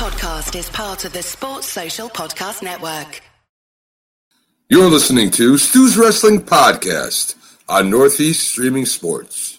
[0.00, 3.20] podcast is part of the Sports Social Podcast Network.
[4.70, 7.34] You're listening to Stu's Wrestling Podcast
[7.68, 9.58] on Northeast Streaming Sports.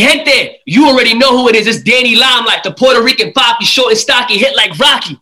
[0.00, 1.68] Gente, you already know who it is.
[1.68, 5.16] It's Danny Limelight, the Puerto Rican poppy, short and stocky, hit like Rocky.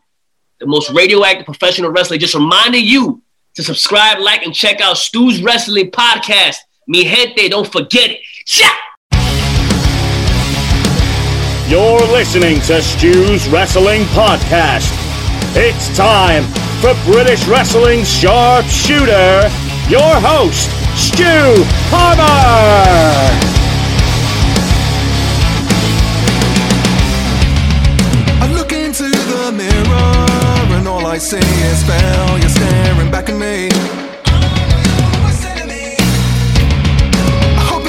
[0.59, 2.17] The most radioactive professional wrestler.
[2.17, 3.23] Just reminding you
[3.57, 6.57] to subscribe, like, and check out Stu's Wrestling Podcast.
[6.89, 8.21] Mi gente, don't forget it.
[8.47, 8.75] Shot!
[11.67, 14.93] You're listening to Stu's Wrestling Podcast.
[15.57, 16.45] It's time
[16.83, 19.49] for British Wrestling sharpshooter,
[19.89, 21.25] your host, Stu
[21.89, 22.21] Harmer.
[28.43, 34.04] I look into the mirror and all I see is failure staring back at me.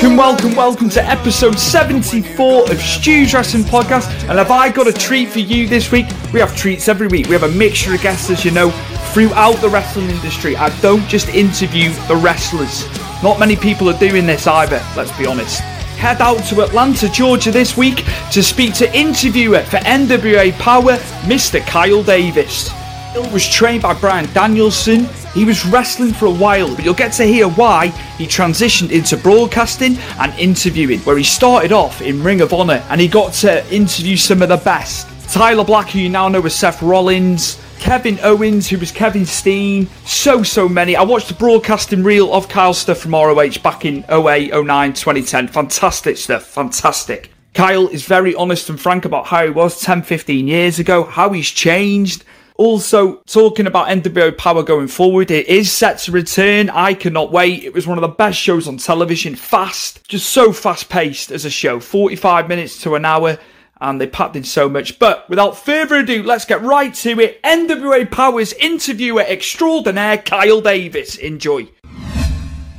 [0.05, 4.08] Welcome, welcome, welcome to episode 74 of Stu's Wrestling Podcast.
[4.30, 6.05] And have I got a treat for you this week?
[6.32, 7.26] We have treats every week.
[7.26, 8.70] We have a mixture of guests, as you know,
[9.13, 10.55] throughout the wrestling industry.
[10.55, 12.85] I don't just interview the wrestlers.
[13.24, 15.62] Not many people are doing this either, let's be honest.
[15.98, 21.66] Head out to Atlanta, Georgia this week to speak to interviewer for NWA Powerrr, Mr.
[21.66, 22.70] Kyle Davis.
[23.16, 25.05] Bill was trained by Bryan Danielson.
[25.34, 29.16] He was wrestling for a while, but you'll get to hear why he transitioned into
[29.16, 33.74] broadcasting and interviewing, where he started off in Ring of Honor and he got to
[33.74, 35.07] interview some of the best.
[35.30, 39.88] Tyler Black, who you now know as Seth Rollins, Kevin Owens, who was Kevin Steen,
[40.04, 40.98] so, so many.
[40.98, 45.48] I watched the broadcasting reel of Kyle stuff from ROH back in 08, 09, 2010.
[45.48, 47.32] Fantastic stuff, fantastic.
[47.54, 51.29] Kyle is very honest and frank about how he was 10, 15 years ago, how
[51.29, 52.26] he's changed.
[52.57, 56.70] Also, talking about NWO Powerrr going forward, it is set to return.
[56.70, 57.65] I cannot wait.
[57.65, 59.35] It was one of the best shows on television.
[59.35, 61.81] Fast, just so fast paced as a show.
[61.81, 63.37] 45 minutes to an hour,
[63.81, 65.00] and they packed in so much.
[65.00, 67.44] But without further ado, let's get right to it.
[67.44, 71.17] NWA Powerrr's interviewer extraordinaire, Kyle Davis.
[71.17, 71.67] Enjoy.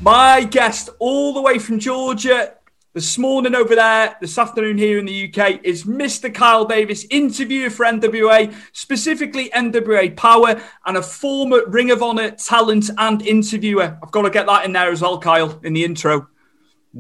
[0.01, 2.55] My guest, all the way from Georgia,
[2.97, 6.33] this morning over there, this afternoon here in the UK, is Mr.
[6.33, 12.89] Kyle Davis, interviewer for NWA, specifically NWA Powerrr, and a former Ring of Honor talent
[12.97, 13.99] and interviewer.
[14.03, 16.27] I've got to get that in there as well, Kyle, in the intro.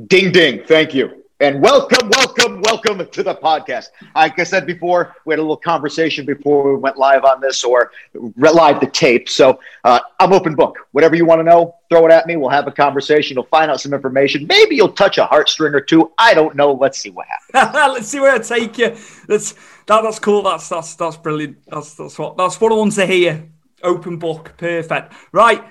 [0.07, 0.65] Ding ding.
[0.67, 1.25] Thank you.
[1.39, 3.89] And welcome, welcome, welcome to the podcast.
[4.15, 7.63] Like I said before, we had a little conversation before we went live on this
[7.63, 9.29] or live the tape.
[9.29, 10.79] So uh, I'm open book.
[10.93, 12.37] Whatever you want to know, throw it at me.
[12.37, 13.35] We'll have a conversation.
[13.35, 14.47] You'll find out some information.
[14.47, 16.11] Maybe you'll touch a heartstring or two.
[16.17, 16.73] I don't know.
[16.73, 17.75] Let's see what happens.
[17.95, 18.97] Let's see where I take you.
[19.29, 19.53] That's
[19.89, 20.43] that, that's cool.
[20.43, 21.59] That's that's that's brilliant.
[21.67, 23.47] That's that's what that's what I want to hear.
[23.83, 25.13] Open book, perfect.
[25.33, 25.63] Right,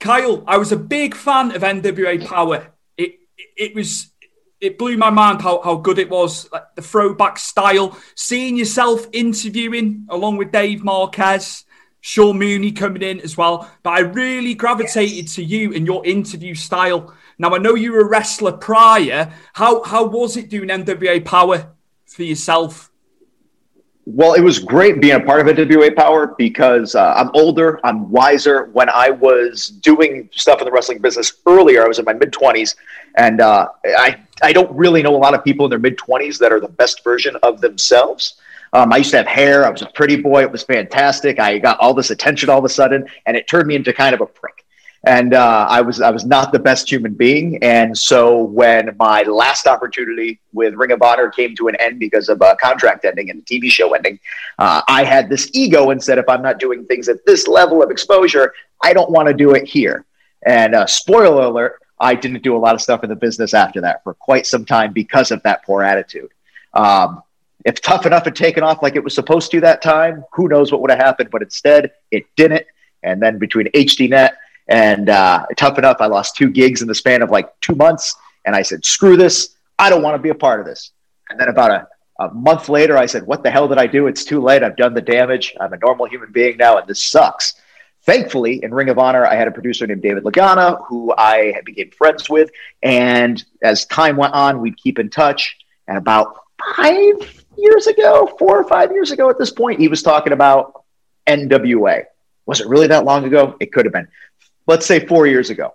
[0.00, 0.42] Kyle.
[0.48, 2.66] I was a big fan of NWA Powerrr.
[2.96, 4.11] It it, it was
[4.62, 7.98] it blew my mind how, how good it was, like the throwback style.
[8.14, 11.64] Seeing yourself interviewing along with Dave Marquez,
[12.00, 13.68] Sean Mooney coming in as well.
[13.82, 15.34] But I really gravitated yes.
[15.34, 17.12] to you and your interview style.
[17.38, 19.32] Now I know you were a wrestler prior.
[19.52, 21.70] How how was it doing NWA Powerrr
[22.06, 22.91] for yourself?
[24.04, 28.10] Well, it was great being a part of NWA Powerrr because uh, I'm older, I'm
[28.10, 28.64] wiser.
[28.72, 32.32] When I was doing stuff in the wrestling business earlier, I was in my mid
[32.32, 32.74] 20s,
[33.16, 36.38] and uh, I I don't really know a lot of people in their mid 20s
[36.38, 38.34] that are the best version of themselves.
[38.72, 39.64] Um, I used to have hair.
[39.64, 40.42] I was a pretty boy.
[40.42, 41.38] It was fantastic.
[41.38, 44.14] I got all this attention all of a sudden, and it turned me into kind
[44.14, 44.61] of a prick.
[45.04, 47.58] And uh, I was I was not the best human being.
[47.62, 52.28] And so when my last opportunity with Ring of Honor came to an end because
[52.28, 54.20] of a contract ending and a TV show ending,
[54.60, 57.82] uh, I had this ego and said, if I'm not doing things at this level
[57.82, 60.04] of exposure, I don't want to do it here.
[60.46, 63.80] And uh, spoiler alert, I didn't do a lot of stuff in the business after
[63.80, 66.30] that for quite some time because of that poor attitude.
[66.74, 67.22] Um,
[67.64, 70.72] if tough enough had taken off like it was supposed to that time, who knows
[70.72, 71.30] what would have happened?
[71.30, 72.66] But instead, it didn't.
[73.04, 74.32] And then between HDNet
[74.68, 78.14] and uh, tough enough, I lost two gigs in the span of like two months.
[78.44, 79.56] And I said, screw this.
[79.78, 80.92] I don't want to be a part of this.
[81.30, 81.88] And then about a,
[82.24, 84.06] a month later, I said, what the hell did I do?
[84.06, 84.62] It's too late.
[84.62, 85.54] I've done the damage.
[85.60, 87.54] I'm a normal human being now, and this sucks.
[88.04, 91.90] Thankfully, in Ring of Honor, I had a producer named David Lagana who I became
[91.92, 92.50] friends with.
[92.82, 95.56] And as time went on, we'd keep in touch.
[95.86, 96.34] And about
[96.76, 100.84] five years ago, four or five years ago at this point, he was talking about
[101.28, 102.04] NWA.
[102.46, 103.56] Was it really that long ago?
[103.60, 104.08] It could have been.
[104.66, 105.74] Let's say four years ago.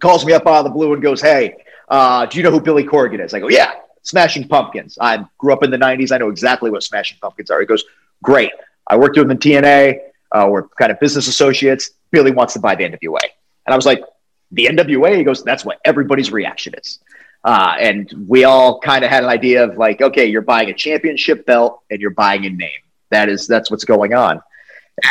[0.00, 1.56] Calls me up out of the blue and goes, Hey,
[1.88, 3.32] uh, do you know who Billy Corgan is?
[3.34, 3.72] I go, Yeah,
[4.02, 4.98] Smashing Pumpkins.
[5.00, 6.12] I grew up in the 90s.
[6.12, 7.60] I know exactly what Smashing Pumpkins are.
[7.60, 7.84] He goes,
[8.22, 8.52] Great.
[8.86, 10.00] I worked with him in TNA
[10.34, 11.90] uh, we're kind of business associates.
[12.10, 13.22] Billy wants to buy the NWA.
[13.66, 14.02] And I was like,
[14.50, 15.16] the NWA?
[15.16, 16.98] He goes, that's what everybody's reaction is.
[17.44, 20.74] Uh, and we all kind of had an idea of like, okay, you're buying a
[20.74, 22.80] championship belt and you're buying a name.
[23.10, 24.42] That is that's what's going on.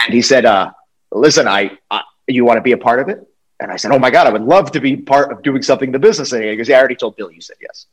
[0.06, 0.72] And he said, uh,
[1.12, 3.28] "Listen, I, I you want to be a part of it?"
[3.60, 5.90] And I said, "Oh my god, I would love to be part of doing something
[5.90, 7.88] in the business." And he goes, "Yeah, I already told Bill you said yes,"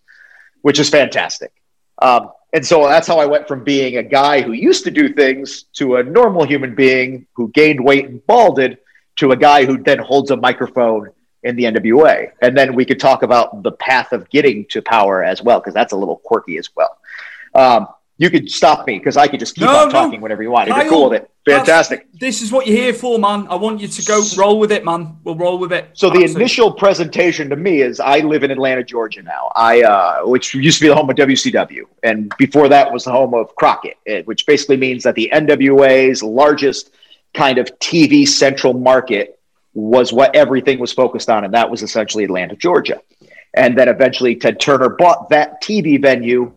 [0.63, 1.53] which is fantastic.
[2.01, 5.13] Um, and so that's how I went from being a guy who used to do
[5.13, 8.79] things to a normal human being who gained weight and balded
[9.17, 11.11] to a guy who then holds a microphone
[11.43, 12.33] in the NWA.
[12.43, 15.75] And then we could talk about the path of getting to power as well, because
[15.75, 16.99] that's a little quirky as well.
[17.55, 17.89] Um,
[18.21, 19.93] you could stop me because I could just keep No, on no.
[19.93, 20.69] talking whenever you want.
[20.69, 21.31] If you're cool with it.
[21.47, 22.07] Fantastic.
[22.13, 23.47] This is what you're here for, man.
[23.49, 25.17] I want you to go roll with it, man.
[25.25, 25.89] We'll roll with it.
[25.95, 29.51] So the initial presentation to me is I live in Atlanta, Georgia now.
[29.57, 33.11] I uh, which used to be the home of WCW, and before that was the
[33.11, 36.91] home of Crockett, eh, which basically means that the NWA's largest
[37.33, 39.41] kind of TV central market
[39.73, 43.01] was what everything was focused on, and that was essentially Atlanta, Georgia.
[43.55, 46.53] And then eventually Ted Turner bought that TV venue,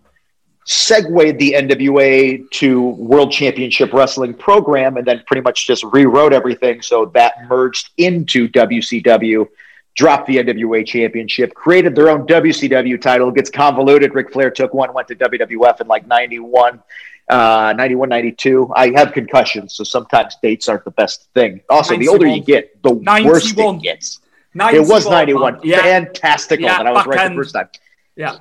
[0.66, 6.82] segued the NWA to World Championship Wrestling program, and then pretty much just rewrote everything.
[6.82, 9.48] So that merged into WCW,
[9.96, 13.30] dropped the NWA Championship, created their own WCW title.
[13.30, 14.16] It gets convoluted.
[14.16, 16.82] Ric Flair took one, went to WWF in like 91.
[17.30, 18.74] Uh, 91, 92.
[18.76, 21.62] I have concussions, so sometimes dates aren't the best thing.
[21.70, 23.76] Also, the older you get, the worse 91.
[23.78, 24.20] it gets.
[24.54, 25.54] 91, It was 91.
[25.54, 25.62] man.
[25.64, 27.70] Yeah, Fantastical Yeah, that I was right the first time.
[28.18, 28.36] yeah.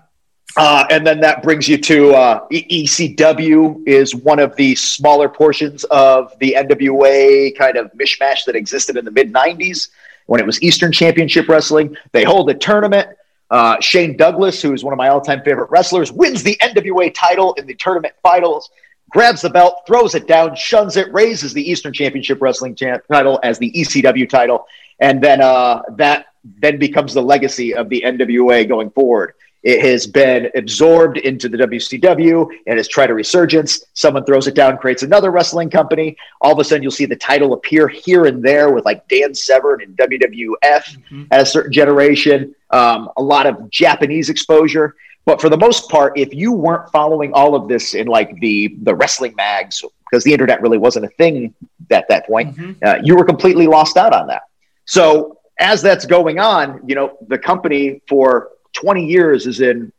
[0.56, 5.84] Uh, and then that brings you to uh, ECW is one of the smaller portions
[5.84, 9.88] of the NWA kind of mishmash that existed in the mid 90s
[10.26, 11.96] when it was Eastern Championship Wrestling.
[12.12, 13.08] They hold a tournament.
[13.50, 17.12] Uh, Shane Douglas, who is one of my all time favorite wrestlers, wins the NWA
[17.14, 18.70] title in the tournament finals,
[19.10, 23.40] grabs the belt, throws it down, shuns it, raises the Eastern Championship Wrestling champ- title
[23.42, 24.66] as the ECW title.
[25.00, 29.34] And then uh, that then becomes the legacy of the NWA going forward.
[29.62, 33.84] It has been absorbed into the WCW and has tried a resurgence.
[33.94, 36.16] Someone throws it down, creates another wrestling company.
[36.40, 39.34] All of a sudden, you'll see the title appear here and there with like Dan
[39.34, 42.54] Severn and WWF at a certain generation.
[42.70, 44.96] Um, a lot of Japanese exposure.
[45.24, 48.76] But for the most part, if you weren't following all of this in like the
[48.82, 51.54] the wrestling mags, because the internet really wasn't a thing
[51.90, 54.42] at that point, uh, you were completely lost out on that.
[54.86, 59.92] So as that's going on, you know, the company for 20 years is in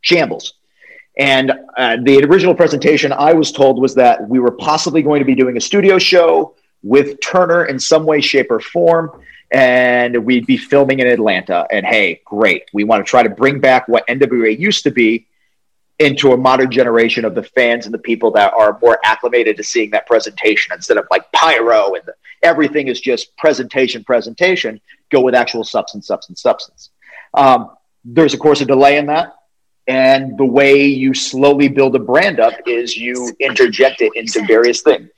[0.00, 0.54] shambles.
[1.18, 5.24] And uh, the original presentation I was told was that we were possibly going to
[5.24, 9.22] be doing a studio show with Turner in some way, shape, or form.
[9.50, 11.66] And we'd be filming in Atlanta.
[11.70, 12.64] And hey, great.
[12.72, 15.26] We want to try to bring back what NWA used to be
[15.98, 19.64] into a modern generation of the fans and the people that are more acclimated to
[19.64, 24.78] seeing that presentation instead of like pyro and the, everything is just presentation, presentation.
[25.10, 26.90] Go with actual substance, substance, substance.
[27.32, 27.70] Um,
[28.06, 29.34] there's, of course, a delay in that.
[29.88, 34.82] And the way you slowly build a brand up is you interject it into various
[34.82, 35.10] things.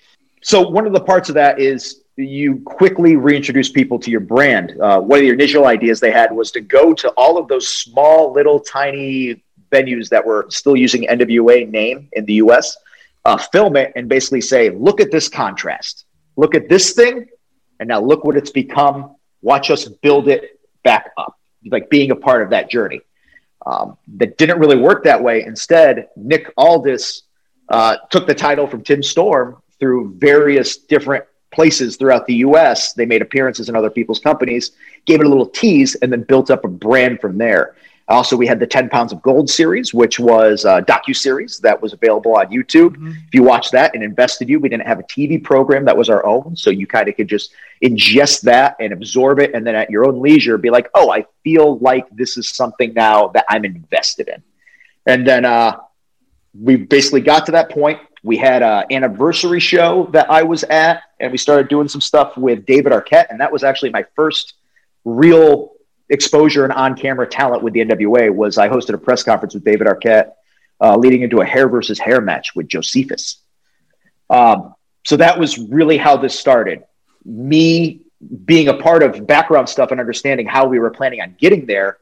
[0.42, 4.78] So, one of the parts of that is you quickly reintroduce people to your brand.
[4.80, 7.68] Uh, one of the initial ideas they had was to go to all of those
[7.68, 12.76] small, little, tiny venues that were still using NWA name in the US,
[13.24, 16.06] uh, film it, and basically say, look at this contrast.
[16.36, 17.26] Look at this thing,
[17.78, 19.16] and now look what it's become.
[19.42, 23.00] Watch us build it back up, like being a part of that journey.
[23.66, 25.42] Um, that didn't really work that way.
[25.42, 27.22] Instead, Nick Aldis
[27.68, 32.92] uh, took the title from Tim Storm through various different places throughout the US.
[32.92, 34.72] They made appearances in other people's companies,
[35.06, 37.74] gave it a little tease, and then built up a brand from there.
[38.08, 41.92] Also, we had the 10 Pounds of Gold series, which was a docu-series that was
[41.92, 42.96] available on YouTube.
[43.26, 46.08] If you watch that and invested you, we didn't have a TV program that was
[46.08, 46.56] our own.
[46.56, 47.52] So you kind of could just
[47.84, 49.54] ingest that and absorb it.
[49.54, 52.94] And then at your own leisure, be like, oh, I feel like this is something
[52.94, 54.42] now that I'm invested in.
[55.04, 55.76] And then uh,
[56.58, 58.00] we basically got to that point.
[58.22, 62.38] We had an anniversary show that I was at, and we started doing some stuff
[62.38, 63.26] with David Arquette.
[63.28, 64.54] And that was actually my first
[65.04, 65.72] real
[66.10, 69.86] exposure and on-camera talent with the NWA was I hosted a press conference with David
[69.86, 70.32] Arquette,
[70.80, 73.42] uh, leading into a hair versus hair match with Josephus.
[74.30, 74.74] Um,
[75.04, 76.84] so that was really how this started.
[77.24, 78.02] Me
[78.44, 81.98] being a part of background stuff and understanding how we were planning on getting there,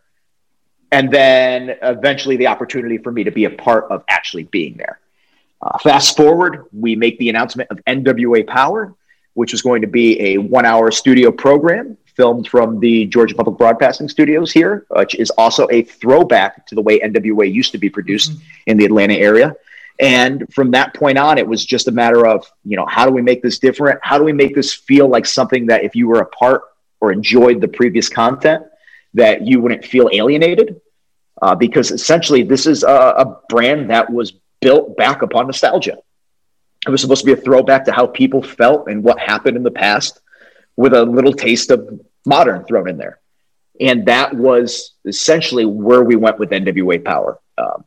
[0.93, 5.01] and then eventually the opportunity for me to be a part of actually being there.
[5.61, 8.95] Uh, fast forward, we make the announcement of NWA Powerrr,
[9.35, 14.09] which was going to be a one-hour studio program filmed from the Georgia Public Broadcasting
[14.09, 18.33] Studios here, which is also a throwback to the way NWA used to be produced
[18.67, 19.55] in the Atlanta area.
[20.01, 23.13] And from that point on, it was just a matter of, you know, how do
[23.13, 24.01] we make this different?
[24.03, 26.63] How do we make this feel like something that if you were a part
[27.01, 28.65] or enjoyed the previous content,
[29.15, 30.81] that you wouldn't feel alienated?
[31.41, 35.99] Uh, because essentially, this is a, a brand that was built back upon nostalgia.
[36.87, 39.63] It was supposed to be a throwback to how people felt and what happened in
[39.63, 40.21] the past
[40.77, 43.21] with a little taste of modern thrown in there.
[43.81, 47.39] And that was essentially where we went with NWA Powerrr.
[47.59, 47.85] Um,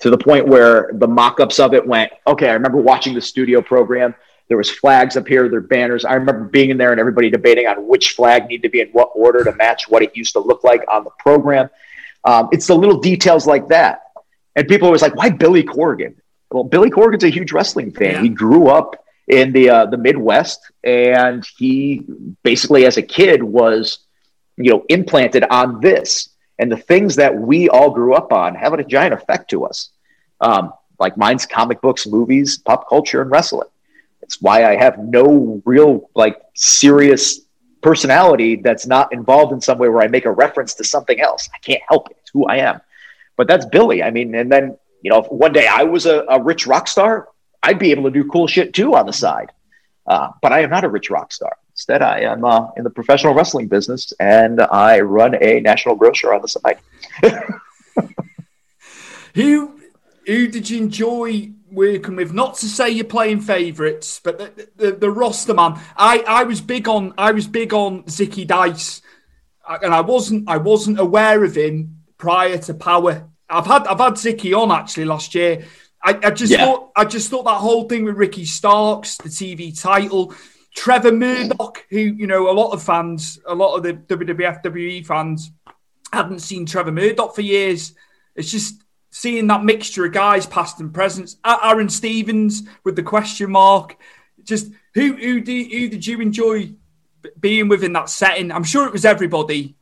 [0.00, 3.62] to the point where the mock-ups of it went, okay, I remember watching the studio
[3.62, 4.14] program.
[4.48, 6.04] There was flags up here, there banners.
[6.04, 8.88] I remember being in there and everybody debating on which flag needed to be in
[8.88, 11.70] what order to match what it used to look like on the program.
[12.24, 14.02] Um, it's the little details like that.
[14.56, 16.16] And people always like, why Billy Corgan?
[16.50, 18.10] Well, Billy Corgan's a huge wrestling fan.
[18.10, 18.22] Yeah.
[18.22, 22.04] He grew up in the uh, the Midwest, and he
[22.42, 23.98] basically, as a kid, was
[24.56, 26.28] you know implanted on this.
[26.58, 29.90] And the things that we all grew up on have a giant effect to us.
[30.40, 33.68] Um, like mine's comic books, movies, pop culture, and wrestling.
[34.22, 37.40] It's why I have no real like serious
[37.82, 41.48] personality that's not involved in some way where I make a reference to something else.
[41.52, 42.16] I can't help it.
[42.20, 42.80] It's who I am.
[43.36, 44.02] But that's Billy.
[44.02, 47.28] I mean, and then, you know, one day I was a, a rich rock star,
[47.62, 49.52] I'd be able to do cool shit too on the side.
[50.06, 51.56] Uh, but I am not a rich rock star.
[51.70, 56.34] Instead, I am uh, in the professional wrestling business and I run a national grocer
[56.34, 56.78] on the side.
[59.34, 59.80] who,
[60.26, 62.32] who did you enjoy working with.
[62.32, 65.80] Not to say you're playing favourites, but the, the, the, roster man.
[65.96, 69.00] I, I was big on I was big on Zicky Dice,
[69.66, 73.28] and I wasn't I wasn't aware of him prior to Powerrr.
[73.48, 75.64] I've had I've had Zicky on actually last year.
[76.02, 76.64] I, I just yeah.
[76.64, 80.34] thought I just thought that whole thing with Ricky Starks, the TV title,
[80.74, 85.06] Trevor Murdoch, who you know a lot of fans, a lot of the WWF WWE
[85.06, 85.52] fans
[86.12, 87.94] hadn't seen Trevor Murdoch for years.
[88.34, 91.36] It's just seeing that mixture of guys, past and present.
[91.44, 93.96] Aaron Stevens with the question mark.
[94.42, 96.72] Just who who did who did you enjoy
[97.38, 98.50] being within that setting?
[98.50, 99.76] I'm sure it was everybody.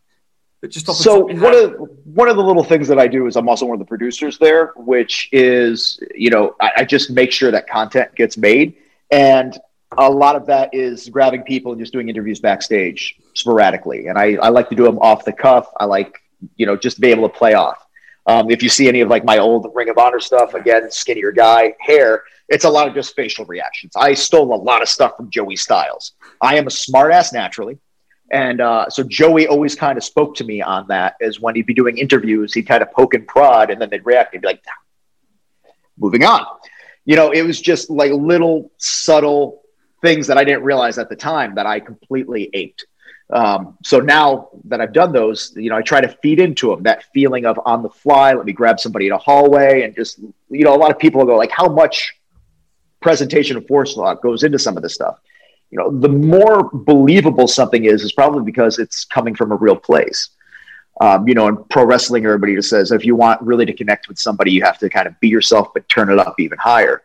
[0.95, 3.75] So one of one of the little things that I do is I'm also one
[3.75, 8.15] of the producers there, which is you know I, I just make sure that content
[8.15, 8.77] gets made,
[9.11, 9.59] and
[9.97, 14.07] a lot of that is grabbing people and just doing interviews backstage sporadically.
[14.07, 15.73] And I, I like to do them off the cuff.
[15.79, 16.21] I like
[16.57, 17.87] you know just to be able to play off.
[18.27, 21.33] Um, if you see any of like my old Ring of Honor stuff, again, skinnier
[21.33, 23.95] guy, hair, it's a lot of just facial reactions.
[23.97, 26.13] I stole a lot of stuff from Joey Styles.
[26.41, 27.79] I am a smartass naturally.
[28.31, 31.67] And uh, so Joey always kind of spoke to me on that as when he'd
[31.67, 34.49] be doing interviews, he'd kind of poke and prod and then they'd react and be
[34.49, 34.63] like,
[35.99, 36.47] moving on.
[37.05, 39.63] You know, it was just like little subtle
[40.01, 42.87] things that I didn't realize at the time that I completely aped.
[43.33, 46.83] Um, so now that I've done those, you know, I try to feed into them
[46.85, 48.33] that feeling of on the fly.
[48.33, 51.25] Let me grab somebody in a hallway and just, you know, a lot of people
[51.25, 52.15] go like, how much
[53.01, 55.21] presentation of forethought goes into some of this stuff?
[55.71, 59.77] You know, the more believable something is, is probably because it's coming from a real
[59.77, 60.31] place.
[61.01, 64.09] Um, you know, in pro wrestling, everybody just says if you want really to connect
[64.09, 67.03] with somebody, you have to kind of be yourself, but turn it up even higher.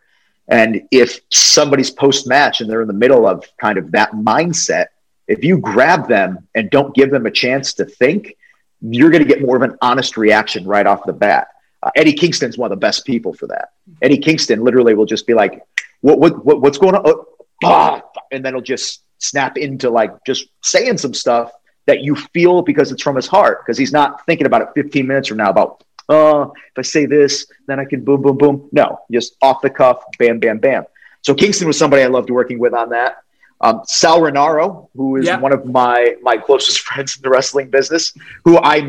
[0.47, 4.87] And if somebody's post match and they're in the middle of kind of that mindset,
[5.27, 8.35] if you grab them and don't give them a chance to think,
[8.81, 11.47] you're going to get more of an honest reaction right off the bat.
[11.81, 13.69] Uh, Eddie Kingston's one of the best people for that.
[14.01, 15.61] Eddie Kingston literally will just be like,
[16.01, 17.27] "What, what, what what's going on?" Oh,
[17.63, 21.51] ah, and then he'll just snap into like just saying some stuff
[21.87, 25.07] that you feel because it's from his heart because he's not thinking about it 15
[25.07, 28.69] minutes from now about oh if i say this then i can boom boom boom.
[28.71, 30.85] No just off the cuff bam bam bam.
[31.21, 33.17] So kingston was somebody i loved working with on that.
[33.61, 35.39] Um, Sal Rinauro, who is yeah.
[35.39, 38.13] one of my my closest friends in the wrestling business,
[38.43, 38.81] who I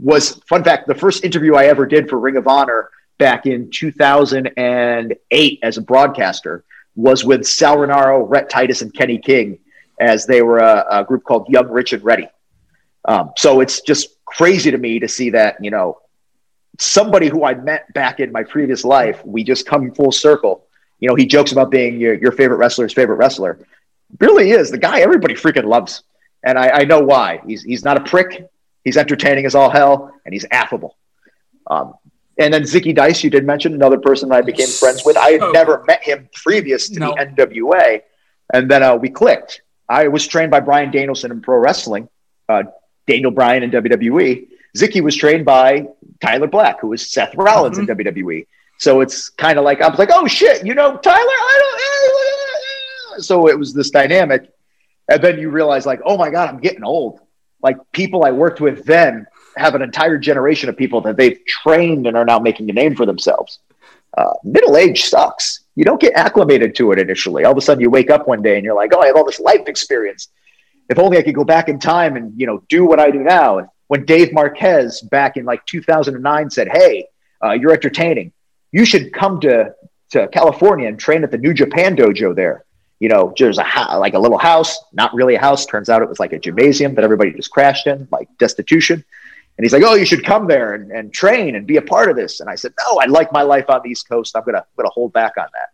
[0.00, 3.70] was fun fact the first interview I ever did for Ring of Honor back in
[3.70, 9.58] 2008 as a broadcaster was with Sal Rinauro, Rhett Titus, and Kenny King
[10.00, 12.28] as they were a, a group called Young, Rich, and Ready.
[13.04, 15.98] Um, so it's just crazy to me to see that you know
[16.78, 20.66] somebody who I met back in my previous life, we just come full circle.
[21.00, 23.58] You know, he jokes about being your, your favorite wrestler's favorite wrestler
[24.20, 26.02] really is the guy everybody freaking loves.
[26.44, 27.40] And I, I, know why.
[27.46, 28.48] He's, he's not a prick.
[28.84, 30.96] He's entertaining as all hell, and he's affable.
[31.68, 31.94] Um,
[32.42, 35.16] and then Zicky Dice, you did mention another person that I became friends with.
[35.16, 35.50] I had oh.
[35.52, 37.14] never met him previous to no.
[37.14, 38.02] the NWA,
[38.52, 39.62] and then uh, we clicked.
[39.88, 42.08] I was trained by Bryan Danielson in pro wrestling,
[42.48, 42.64] uh,
[43.06, 44.48] Daniel Bryan in WWE.
[44.76, 45.86] Zicky was trained by
[46.20, 47.90] Tyler Black, who was Seth Rollins mm-hmm.
[47.90, 48.46] in WWE.
[48.78, 51.18] So it's kind of like I was like, oh shit, you know Tyler?
[51.18, 51.72] I don't
[53.20, 54.50] so it was this dynamic.
[55.08, 57.20] And then you realize, like, oh my God, I'm getting old.
[57.62, 62.06] Like people I worked with then have an entire generation of people that they've trained
[62.06, 63.58] and are now making a name for themselves.
[64.16, 65.60] Uh, middle age sucks.
[65.74, 67.44] You don't get acclimated to it initially.
[67.44, 69.16] All of a sudden, you wake up one day and you're like, "Oh, I have
[69.16, 70.28] all this life experience.
[70.90, 73.20] If only I could go back in time and you know do what I do
[73.20, 77.06] now." When Dave Marquez back in like 2009 said, "Hey,
[77.42, 78.32] uh, you're entertaining.
[78.70, 79.74] You should come to
[80.12, 82.64] to California and train at the New Japan dojo there.
[83.00, 83.64] You know, there's a
[83.98, 85.66] like a little house, not really a house.
[85.66, 89.04] Turns out it was like a gymnasium that everybody just crashed in, like destitution.
[89.58, 92.08] And he's like, "Oh, you should come there and, and train and be a part
[92.08, 94.36] of this." And I said, "No, I like my life on the East Coast.
[94.36, 95.68] I'm gonna I'm gonna hold back on that."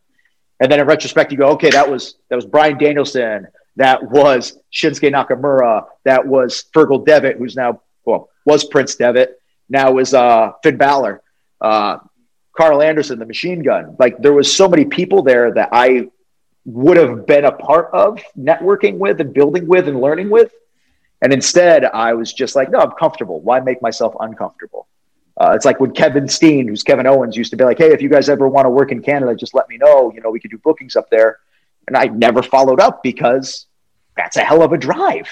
[0.61, 4.58] And then in retrospect, you go, "Okay, that was that was Bryan Danielson, that was
[4.73, 10.52] Shinsuke Nakamura, that was Fergal Devitt, who's now well was Prince Devitt, now is uh,
[10.62, 11.23] Finn Balor,
[11.61, 11.99] uh,
[12.56, 13.97] Karl Anderson, the Machine Gun.
[13.99, 16.08] Like there was so many people there that I
[16.64, 20.52] would have been a part of networking with and building with and learning with."
[21.22, 23.40] And instead, I was just like, no, I'm comfortable.
[23.40, 24.87] Why make myself uncomfortable?
[25.40, 28.02] Uh, it's like when Kevin Steen, who's Kevin Owens, used to be like, hey, if
[28.02, 30.12] you guys ever want to work in Canada, just let me know.
[30.12, 31.38] You know, we could do bookings up there.
[31.87, 33.66] And I never followed up because
[34.16, 35.28] that's a hell of a drive.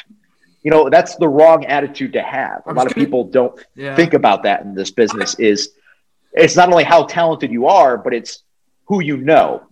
[0.63, 2.63] You know, that's the wrong attitude to have.
[2.67, 3.95] A lot of people don't Yeah.
[3.95, 5.71] think about that in this business is
[6.33, 8.43] it's not only how talented you are, but it's
[8.87, 9.65] who you know.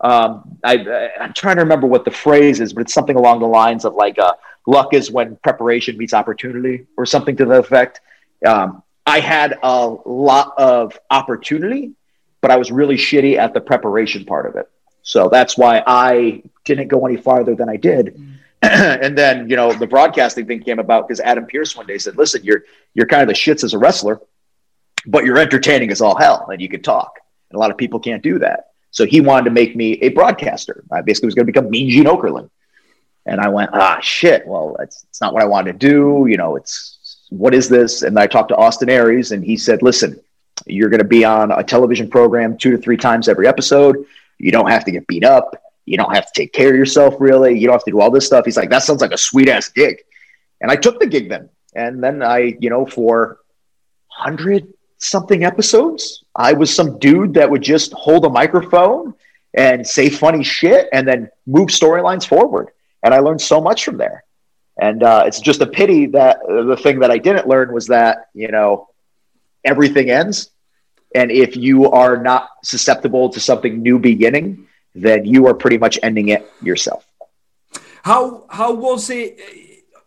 [0.00, 3.38] Um, I, I, I'm trying to remember what the phrase is, but it's something along
[3.40, 4.32] the lines of like, uh,
[4.66, 8.00] luck is when preparation meets opportunity or something to the effect.
[8.46, 11.92] Um, I had a lot of opportunity,
[12.40, 14.68] but I was really shitty at the preparation part of it.
[15.02, 18.20] So that's why I didn't go any farther than I did.
[18.62, 22.16] and then, you know, the broadcasting thing came about because Adam Pearce one day said,
[22.16, 22.62] listen, you're,
[22.94, 24.20] you're kind of the shits as a wrestler,
[25.06, 27.18] but you're entertaining as all hell and you can talk.
[27.50, 28.68] And a lot of people can't do that.
[28.92, 30.84] So he wanted to make me a broadcaster.
[30.92, 32.50] I basically was going to become Mean Gene Okerlund.
[33.26, 34.46] And I went, ah, shit.
[34.46, 36.26] Well, that's it's not what I wanted to do.
[36.28, 38.02] You know, it's what is this?
[38.02, 40.20] And I talked to Austin Aries, and he said, listen,
[40.66, 44.04] you're going to be on a television program two to three times every episode.
[44.38, 45.56] You don't have to get beat up.
[45.84, 47.58] You don't have to take care of yourself, really.
[47.58, 48.44] You don't have to do all this stuff.
[48.44, 49.98] He's like, that sounds like a sweet ass gig.
[50.60, 51.48] And I took the gig then.
[51.74, 53.38] And then I, you know, for
[54.18, 59.14] 100 something episodes, I was some dude that would just hold a microphone
[59.54, 62.70] and say funny shit and then move storylines forward.
[63.02, 64.24] And I learned so much from there.
[64.80, 67.88] And uh, it's just a pity that uh, the thing that I didn't learn was
[67.88, 68.88] that, you know,
[69.64, 70.50] everything ends.
[71.14, 75.98] And if you are not susceptible to something new beginning, then you are pretty much
[76.02, 77.04] ending it yourself.
[78.02, 79.38] How how was it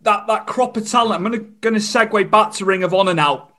[0.02, 1.16] that that crop of talent?
[1.16, 3.50] I'm gonna gonna segue back to Ring of Honor now.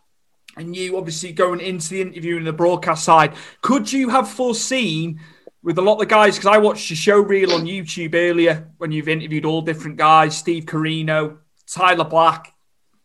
[0.57, 5.21] And you obviously going into the interview and the broadcast side, could you have foreseen
[5.67, 6.37] with a lot of the guys?
[6.37, 10.39] Because I watched your show reel on YouTube earlier when you've interviewed all different guys:
[10.39, 12.55] Steve Corino, Tyler Black,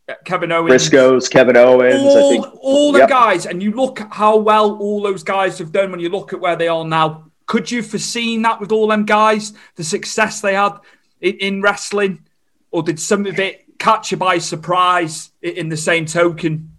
[0.08, 2.46] uh, Kevin Owens, Briscoes, Kevin Owens, I all, think.
[2.62, 3.10] all the Yep.
[3.10, 6.34] guys, and you look at how well all those guys have done when you look
[6.34, 7.26] at where they are now.
[7.48, 10.74] Could you have foreseen that with all them guys, the success they had
[11.20, 12.24] in, in wrestling,
[12.70, 16.70] or did some of it catch you by surprise in the same token?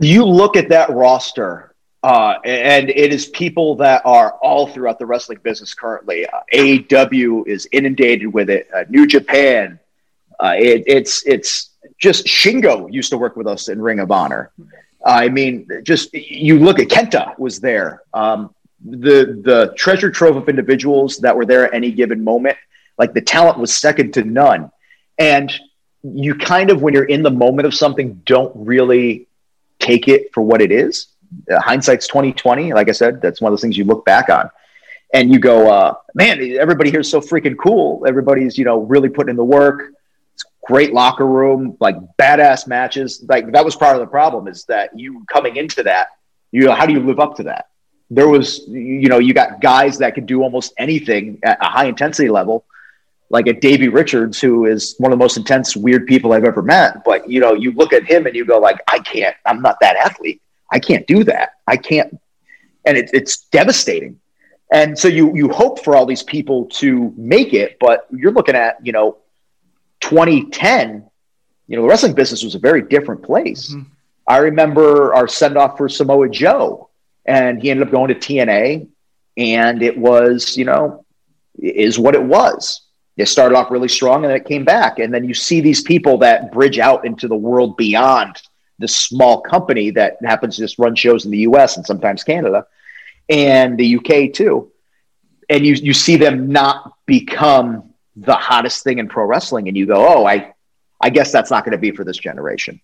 [0.00, 1.75] you look at that roster,
[2.06, 6.24] uh, and it is people that are all throughout the wrestling business currently.
[6.24, 8.68] Uh, AEW is inundated with it.
[8.72, 9.80] Uh, New Japan,
[10.38, 14.52] uh, it, it's it's just Shingo used to work with us in Ring of Honor.
[15.04, 18.02] I mean, just you look at Kenta was there.
[18.14, 22.56] Um, the the treasure trove of individuals that were there at any given moment,
[22.98, 24.70] like the talent was second to none,
[25.18, 25.52] and
[26.04, 29.26] you kind of when you're in the moment of something don't really
[29.80, 31.08] take it for what it is.
[31.50, 32.72] Uh, hindsight's twenty twenty.
[32.72, 34.50] Like I said, that's one of those things you look back on,
[35.14, 38.04] and you go, uh, "Man, everybody here's so freaking cool.
[38.06, 39.92] Everybody's you know really putting in the work.
[40.34, 43.24] It's great locker room, like badass matches.
[43.28, 46.08] Like that was part of the problem is that you coming into that,
[46.52, 47.68] you know, how do you live up to that?
[48.10, 51.86] There was, you know, you got guys that could do almost anything at a high
[51.86, 52.64] intensity level,
[53.30, 56.62] like a Davey Richards, who is one of the most intense, weird people I've ever
[56.62, 57.04] met.
[57.04, 59.34] But you know, you look at him and you go, like, I can't.
[59.44, 60.40] I'm not that athlete.
[60.70, 61.50] I can't do that.
[61.66, 62.18] I can't.
[62.84, 64.20] And it, it's devastating.
[64.72, 68.56] And so you you hope for all these people to make it, but you're looking
[68.56, 69.18] at you know
[70.00, 71.08] 2010.
[71.68, 73.72] You know, the wrestling business was a very different place.
[73.72, 73.90] Mm-hmm.
[74.28, 76.90] I remember our send off for Samoa Joe,
[77.24, 78.88] and he ended up going to TNA,
[79.36, 81.04] and it was you know
[81.58, 82.82] is what it was.
[83.16, 84.98] It started off really strong and then it came back.
[84.98, 88.42] And then you see these people that bridge out into the world beyond
[88.78, 92.66] the small company that happens to just run shows in the US and sometimes Canada
[93.28, 94.70] and the UK too.
[95.48, 99.68] And you, you see them not become the hottest thing in pro wrestling.
[99.68, 100.54] And you go, oh, I,
[101.00, 102.80] I guess that's not going to be for this generation.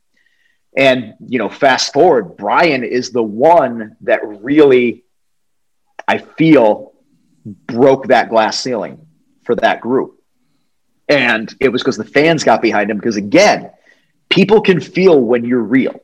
[0.76, 5.04] And, you know, fast forward, Bryan is the one that really,
[6.08, 6.92] I feel,
[7.44, 9.06] broke that glass ceiling
[9.44, 10.20] for that group.
[11.08, 12.96] And it was because the fans got behind him.
[12.96, 13.70] Because again,
[14.32, 16.00] people can feel when you're real.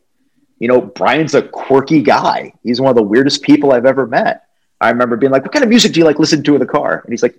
[0.59, 2.53] You know, Bryan's a quirky guy.
[2.63, 4.45] He's one of the weirdest people I've ever met.
[4.81, 6.67] I remember being like, "What kind of music do you like listen to in the
[6.67, 7.37] car?" And he's like,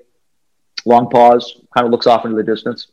[0.85, 2.87] long pause, kind of looks off into the distance.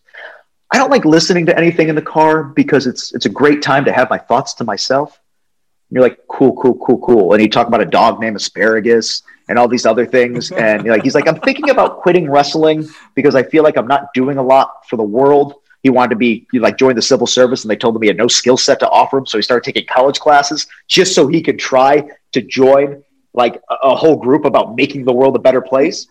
[0.72, 3.84] I don't like listening to anything in the car because it's it's a great time
[3.84, 5.20] to have my thoughts to myself.
[5.88, 7.32] And you're like, cool, cool, cool, cool.
[7.32, 10.50] And he talked about a dog named Asparagus and all these other things.
[10.50, 14.12] And like he's like, I'm thinking about quitting wrestling because I feel like I'm not
[14.12, 15.54] doing a lot for the world.
[15.82, 18.16] He wanted to be like join the civil service, and they told him he had
[18.16, 19.26] no skill set to offer him.
[19.26, 23.02] So he started taking college classes just so he could try to join
[23.34, 26.06] like a, a whole group about making the world a better place.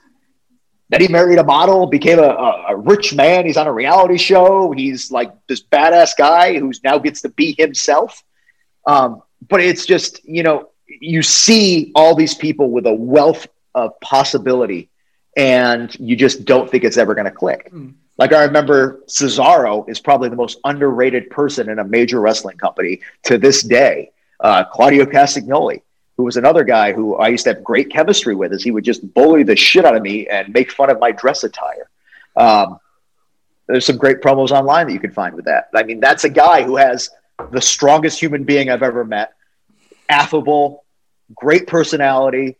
[0.89, 3.45] Then he married a model, became a, a, a, rich man.
[3.45, 4.71] He's on a reality show.
[4.71, 8.23] He's like this badass guy who's now gets to be himself.
[8.85, 13.99] Um, but it's just, you know, you see all these people with a wealth of
[13.99, 14.89] possibility
[15.35, 17.71] and you just don't think it's ever going to click.
[17.73, 17.95] Mm.
[18.17, 23.01] Like I remember Cesaro is probably the most underrated person in a major wrestling company
[23.23, 24.11] to this day.
[24.39, 25.81] Uh, Claudio Castagnoli
[26.17, 28.85] who was another guy who I used to have great chemistry with, is he would
[28.85, 31.89] just bully the shit out of me and make fun of my dress attire.
[32.35, 32.79] Um,
[33.67, 35.69] there's some great promos online that you can find with that.
[35.73, 37.09] I mean, that's a guy who has
[37.51, 39.33] the strongest human being I've ever met,
[40.07, 40.85] affable,
[41.33, 42.57] great personality.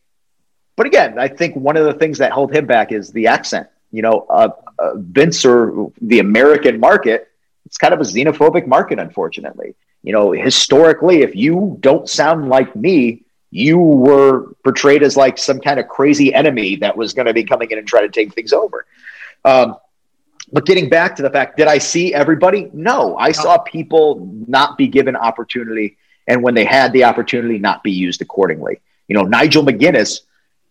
[0.76, 3.70] But again, I think one of the things that held him back is the accent.
[3.92, 7.30] You know, uh, uh, Vince or the American market,
[7.66, 9.76] it's kind of a xenophobic market, unfortunately.
[10.04, 15.60] You know, historically, if you don't sound like me, you were portrayed as like some
[15.60, 18.34] kind of crazy enemy that was going to be coming in and try to take
[18.34, 18.86] things over.
[19.44, 19.78] Um,
[20.52, 22.70] but getting back to the fact, did I see everybody?
[22.74, 27.82] No, I saw people not be given opportunity, and when they had the opportunity, not
[27.82, 28.80] be used accordingly.
[29.08, 30.22] You know, Nigel McGuinness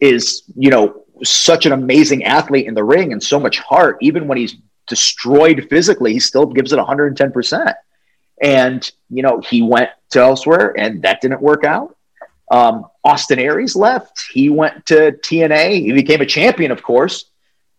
[0.01, 3.99] is, you know, such an amazing athlete in the ring and so much heart.
[4.01, 7.75] Even when he's destroyed physically, he still gives it 110%.
[8.43, 11.97] And, you know, he went to elsewhere and that didn't work out.
[12.51, 14.27] Um, Austin Aries left.
[14.33, 15.83] He went to TNA.
[15.83, 17.27] He became a champion, of course,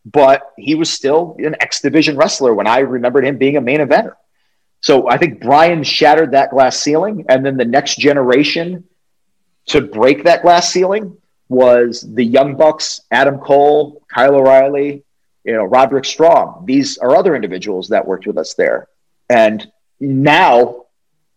[0.05, 3.79] but he was still an X Division wrestler when I remembered him being a main
[3.79, 4.13] eventer.
[4.81, 7.25] So I think Bryan shattered that glass ceiling.
[7.29, 8.85] And then the next generation
[9.67, 11.17] to break that glass ceiling
[11.49, 15.03] was the Young Bucks, Adam Cole, Kyle O'Reilly,
[15.43, 16.65] you know, Roderick Strong.
[16.65, 18.87] These are other individuals that worked with us there.
[19.29, 20.85] And now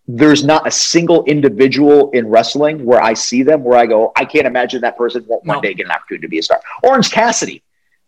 [0.06, 4.24] there's not a single individual in wrestling where I see them where I go, I
[4.24, 5.54] can't imagine that person won't no.
[5.54, 6.60] one day get an opportunity to be a star.
[6.82, 7.62] Orange Cassidy.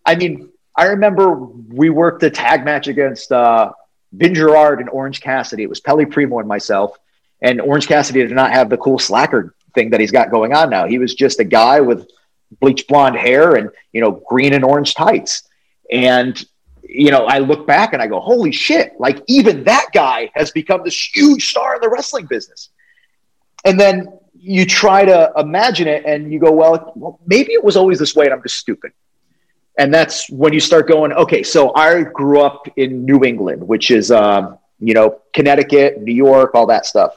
[0.06, 3.72] I mean, I remember we worked a tag match against uh,
[4.12, 5.62] Vin Gerard and Orange Cassidy.
[5.62, 6.98] It was Pelle Primo and myself.
[7.42, 10.70] And Orange Cassidy did not have the cool slacker thing that he's got going on
[10.70, 10.86] now.
[10.86, 12.08] He was just a guy with
[12.60, 15.44] bleach blonde hair and, you know, green and orange tights.
[15.90, 16.42] And
[16.92, 20.50] you know, I look back and I go, holy shit, like even that guy has
[20.50, 22.70] become this huge star in the wrestling business.
[23.64, 27.76] And then you try to imagine it and you go, well, well maybe it was
[27.76, 28.92] always this way and I'm just stupid.
[29.78, 33.90] And that's when you start going, okay, so I grew up in New England, which
[33.90, 37.16] is, um, you know, Connecticut, New York, all that stuff.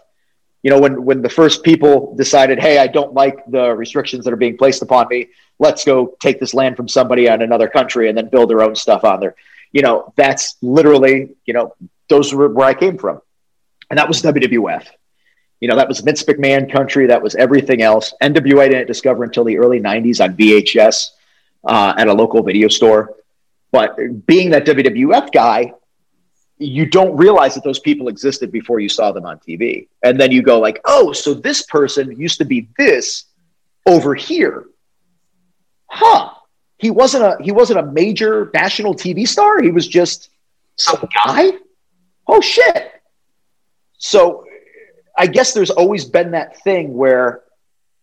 [0.64, 4.34] You know, when, when the first people decided, hey, I don't like the restrictions that
[4.34, 5.28] are being placed upon me,
[5.60, 8.76] let's go take this land from somebody in another country and then build their own
[8.76, 9.36] stuff on there
[9.74, 11.76] you know, that's literally, you know,
[12.08, 13.20] those were where I came from.
[13.90, 14.88] And that was WWF.
[15.60, 17.08] You know, that was Vince McMahon country.
[17.08, 18.14] That was everything else.
[18.22, 21.10] NWA didn't discover until the early 90s on VHS
[21.64, 23.16] uh, at a local video store.
[23.72, 25.74] But being that WWF guy,
[26.58, 29.88] you don't realize that those people existed before you saw them on TV.
[30.04, 33.26] And then you go like, oh, so this person used to be this
[33.86, 34.66] over here.
[35.88, 36.34] Huh
[36.84, 39.62] he wasn't a he wasn't a major national TV star.
[39.62, 40.30] He was just
[40.76, 41.54] some guy.
[42.28, 42.92] Oh shit.
[43.98, 44.44] So
[45.18, 47.44] I guess there's always been that thing where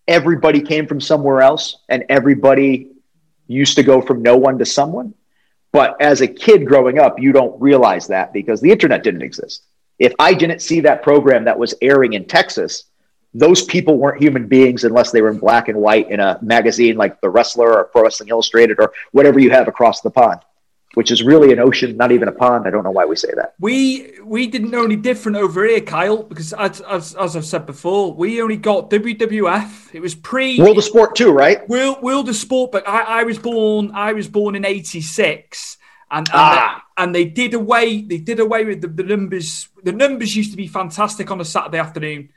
[0.09, 2.89] everybody came from somewhere else and everybody
[3.47, 5.13] used to go from no one to someone.
[5.73, 9.65] But as a kid growing up, you don't realize that because the internet didn't exist.
[9.99, 12.85] If I didn't see that program that was airing in Texas,
[13.35, 16.97] those people weren't human beings unless they were in black and white in a magazine
[16.97, 20.41] like The Wrestler or Pro Wrestling Illustrated or whatever you have across the pond,
[20.95, 22.67] which is really an ocean, not even a pond.
[22.67, 23.55] I don't know why we say that.
[23.61, 27.67] We we didn't know any different over here, Kyle, because as, as, as I've said
[27.67, 29.95] before, we only got WWF.
[29.95, 31.69] It was pre World of Sport too, right?
[31.69, 35.79] World World of Sport, but I, I was born I was born in '86.
[36.13, 36.85] And, and, ah.
[36.97, 40.51] they, and they did away they did away with the, the numbers the numbers used
[40.51, 42.31] to be fantastic on a saturday afternoon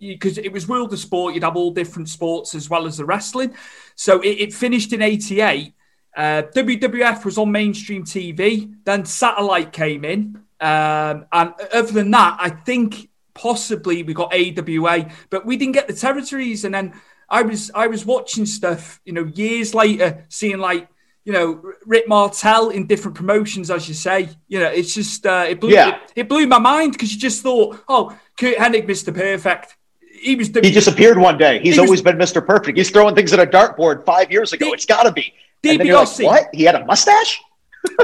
[0.00, 3.04] because it was World of Sport, you'd have all different sports as well as the
[3.04, 3.54] wrestling.
[3.96, 5.74] So it, it finished in '88.
[6.16, 8.74] Uh, WWF was on mainstream TV.
[8.84, 15.10] Then satellite came in, um, and other than that, I think possibly we got AWA,
[15.30, 16.64] but we didn't get the territories.
[16.64, 16.94] And then
[17.28, 20.88] I was I was watching stuff, you know, years later, seeing like
[21.26, 24.30] you know Rick Martel in different promotions, as you say.
[24.48, 25.96] You know, it's just uh, it blew Yeah.
[25.96, 29.76] it, it blew my mind because you just thought, oh, Curt Hennig, Mister Perfect.
[30.18, 31.58] He was the He disappeared one day.
[31.58, 32.44] He's He was- always been Mr.
[32.44, 32.78] Perfect.
[32.78, 34.64] He's throwing things at a dartboard five years ago.
[34.66, 35.34] D- it's got to be.
[35.66, 36.24] Then like, DiBiase.
[36.24, 36.48] what?
[36.52, 37.40] He had a mustache?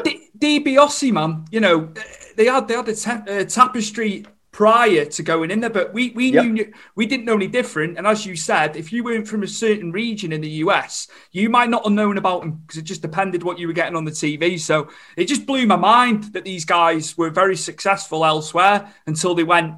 [0.04, 1.44] D- DiBiase, man.
[1.50, 1.92] You know,
[2.36, 6.10] they had they had a ta- uh, tapestry prior to going in there, but we
[6.10, 6.44] we Yep.
[6.46, 7.96] knew we didn't know any different.
[7.98, 11.48] And as you said, if you weren't from a certain region in the US, you
[11.48, 14.04] might not have known about them because it just depended what you were getting on
[14.04, 14.58] the TV.
[14.60, 19.44] So it just blew my mind that these guys were very successful elsewhere until they
[19.44, 19.74] went,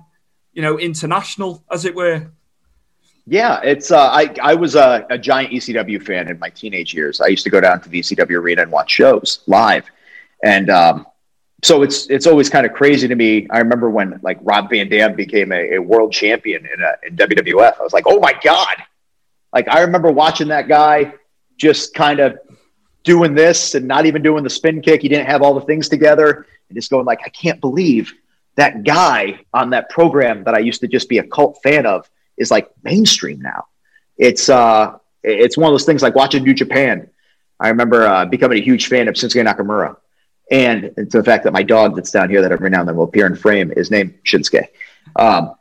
[0.53, 2.33] you know, international, as it were.
[3.27, 3.91] Yeah, it's.
[3.91, 7.21] Uh, I I was a, a giant ECW fan in my teenage years.
[7.21, 9.87] I used to go down to the ECW arena and watch shows live,
[10.43, 11.07] and um,
[11.63, 13.47] so it's it's always kind of crazy to me.
[13.51, 17.17] I remember when like Rob Van Dam became a, a world champion in, a, in
[17.17, 17.81] WWF.
[17.81, 18.77] I was like, oh my god!
[19.55, 21.15] Like I remember watching that guy
[21.57, 22.37] just kind of
[23.05, 25.01] doing this and not even doing the spin kick.
[25.01, 28.13] He didn't have all the things together, and just going like, I can't believe
[28.57, 32.09] that guy on that program that I used to just be a cult fan of
[32.37, 33.67] is like mainstream now.
[34.17, 37.09] It's uh, it's one of those things like watching New Japan.
[37.59, 39.97] I remember uh, becoming a huge fan of Shinsuke Nakamura,
[40.51, 42.97] and it's the fact that my dog that's down here that every now and then
[42.97, 44.69] will appear in frame is named Shinsuke.
[45.17, 45.55] Um,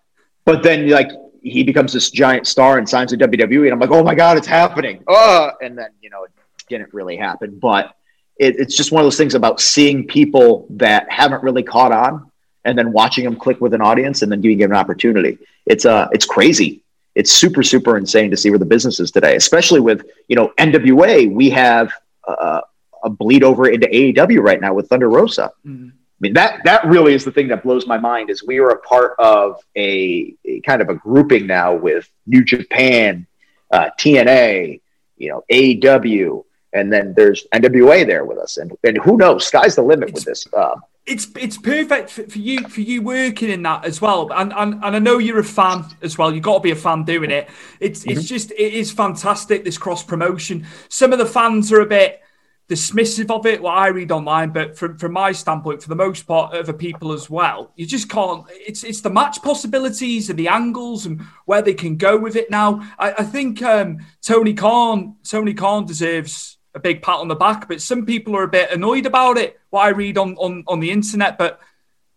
[0.46, 1.10] but then like
[1.42, 4.38] he becomes this giant star and signs with WWE, and I'm like, oh my god,
[4.38, 5.04] it's happening!
[5.08, 6.32] Uh, and then you know it
[6.70, 7.96] didn't really happen, but
[8.38, 12.32] it, it's just one of those things about seeing people that haven't really caught on
[12.66, 15.38] and then watching them click with an audience and then giving them an opportunity.
[15.66, 16.82] It's uh it's crazy.
[17.16, 20.54] It's super super insane to see where the business is today, especially with you know
[20.58, 21.32] NWA.
[21.32, 21.92] We have
[22.28, 22.62] uh,
[23.04, 25.52] a bleed over into AEW right now with Thunder Rosa.
[25.68, 28.30] I mean that that really is the thing that blows my mind.
[28.30, 32.44] Is we are a part of a, a kind of a grouping now with New
[32.44, 33.28] Japan,
[33.72, 34.80] uh, TNA,
[35.18, 39.46] you know AEW, and then there's NWA there with us, and and who knows?
[39.48, 40.46] Sky's the limit with this.
[40.54, 44.32] Uh, it's it's perfect for, for you for you working in that as well.
[44.32, 46.34] And, and and i know you're a fan as well.
[46.34, 47.50] You've got to be a fan doing it.
[47.80, 51.86] It's it's just it is fantastic this cross promotion some of the fans are a
[51.86, 52.22] bit
[52.70, 56.26] dismissive of it what i read online but from from my standpoint for the most
[56.26, 60.48] part other people as well you just can't it's it's the match possibilities and the
[60.48, 62.82] angles and where they can go with it now.
[62.98, 67.68] I, I think um tony khan tony khan deserves a big pat on the back
[67.68, 70.80] but some people are a bit annoyed about it what i read on on, on
[70.80, 71.60] the internet but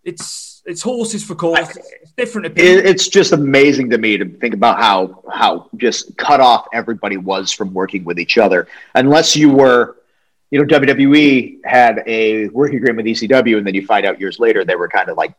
[0.05, 2.83] it's it's horses for course it's different opinions.
[2.85, 7.53] it's just amazing to me to think about how how just cut off everybody was
[7.53, 8.67] from working with each other.
[8.95, 9.97] Unless you were
[10.51, 14.39] you know wwe had a working agreement with ecw and then you find out years
[14.39, 15.35] later they were kind of like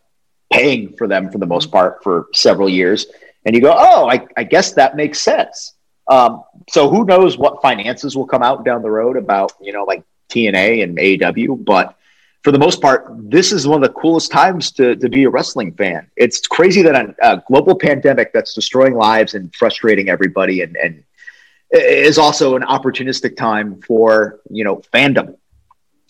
[0.51, 3.05] paying for them for the most part for several years
[3.45, 5.73] and you go oh i, I guess that makes sense.
[6.09, 9.83] Um, so who knows what finances will come out down the road about you know
[9.83, 11.97] like tna and aew but
[12.47, 15.29] for the most part, this is one of the coolest times to, to be a
[15.29, 16.09] wrestling fan.
[16.15, 21.03] It's crazy that a, a global pandemic that's destroying lives and frustrating everybody and, and
[21.71, 25.35] is also an opportunistic time for, you know, fandom.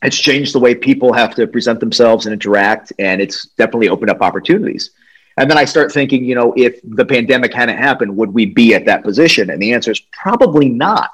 [0.04, 4.12] It's changed the way people have to present themselves and interact, and it's definitely opened
[4.12, 4.92] up opportunities.
[5.38, 8.74] And then I start thinking, you know, if the pandemic hadn't happened, would we be
[8.74, 9.52] at that position?
[9.52, 11.12] And the answer is probably not.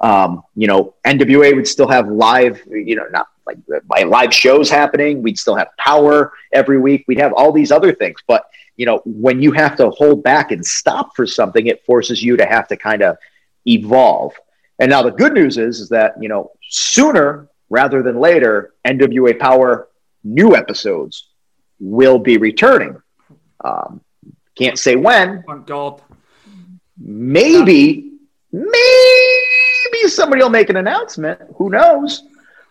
[0.00, 4.70] Um, you know, NWA would still have live, you know, not like like live shows
[4.70, 5.22] happening.
[5.22, 7.04] We'd still have power every week.
[7.06, 8.18] We'd have all these other things.
[8.26, 8.44] But,
[8.76, 12.36] you know, when you have to hold back and stop for something, it forces you
[12.38, 13.18] to have to kind of
[13.66, 14.32] evolve.
[14.78, 19.38] And now the good news is, is that, you know, sooner rather than later, NWA
[19.38, 19.86] Powerrr
[20.24, 21.28] new episodes
[21.78, 23.00] will be returning.
[23.62, 24.00] Um,
[24.54, 25.42] can't say when.
[26.98, 28.12] Maybe,
[28.52, 31.40] maybe somebody will make an announcement.
[31.56, 32.24] Who knows?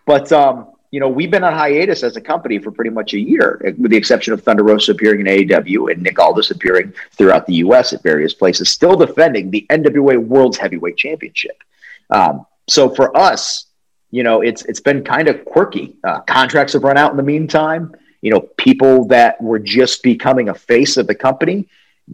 [0.05, 3.19] But um, you know, we've been on hiatus as a company for pretty much a
[3.19, 7.45] year, with the exception of Thunder Rosa appearing in AEW and Nick Aldis appearing throughout
[7.45, 7.93] the U.S.
[7.93, 11.63] at various places, still defending the NWA World's Heavyweight Championship.
[12.09, 13.67] Um, so for us,
[14.11, 15.95] you know, it's it's been kind of quirky.
[16.03, 17.93] Uh, contracts have run out in the meantime.
[18.21, 21.67] You know, people that were just becoming a face of the company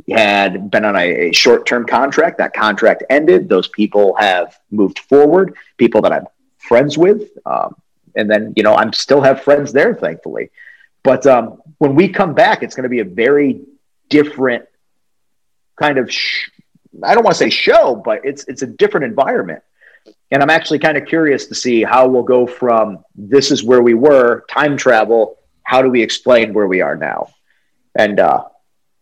[0.10, 2.38] had been on a, a short-term contract.
[2.38, 3.50] That contract ended.
[3.50, 5.56] Those people have moved forward.
[5.78, 7.76] People that I'm friends with, um,
[8.16, 10.50] and then you know I'm still have friends there, thankfully.
[11.04, 13.62] But um, when we come back, it's going to be a very
[14.10, 14.66] different
[15.76, 16.12] kind of.
[16.12, 16.50] Sh-
[17.04, 19.64] I don't want to say show, but it's it's a different environment.
[20.32, 23.82] And I'm actually kind of curious to see how we'll go from this is where
[23.82, 25.38] we were, time travel.
[25.66, 27.34] How do we explain where we are now?
[27.94, 28.46] And uh,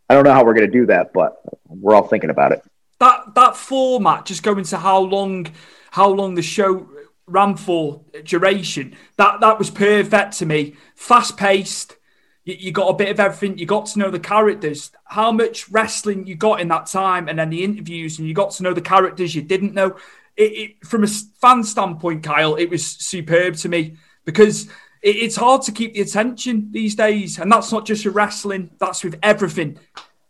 [0.10, 2.64] I don't know how we're going to do that, but we're all thinking about it.
[3.00, 5.48] that that format, just going to how long
[5.92, 6.88] how long the show
[7.28, 10.76] ran for duration, that that was perfect to me.
[10.96, 11.98] Fast paced.
[12.46, 13.58] You, you got a bit of everything.
[13.58, 14.92] You got to know the characters.
[15.06, 18.52] How much wrestling you got in that time, and then the interviews, and you got
[18.52, 19.98] to know the characters you didn't know.
[20.36, 24.68] It, it, from a fan standpoint, Kyle, it was superb to me because
[25.04, 28.72] it's hard to keep the attention these days, and that's not just with wrestling.
[28.80, 29.78] That's with everything.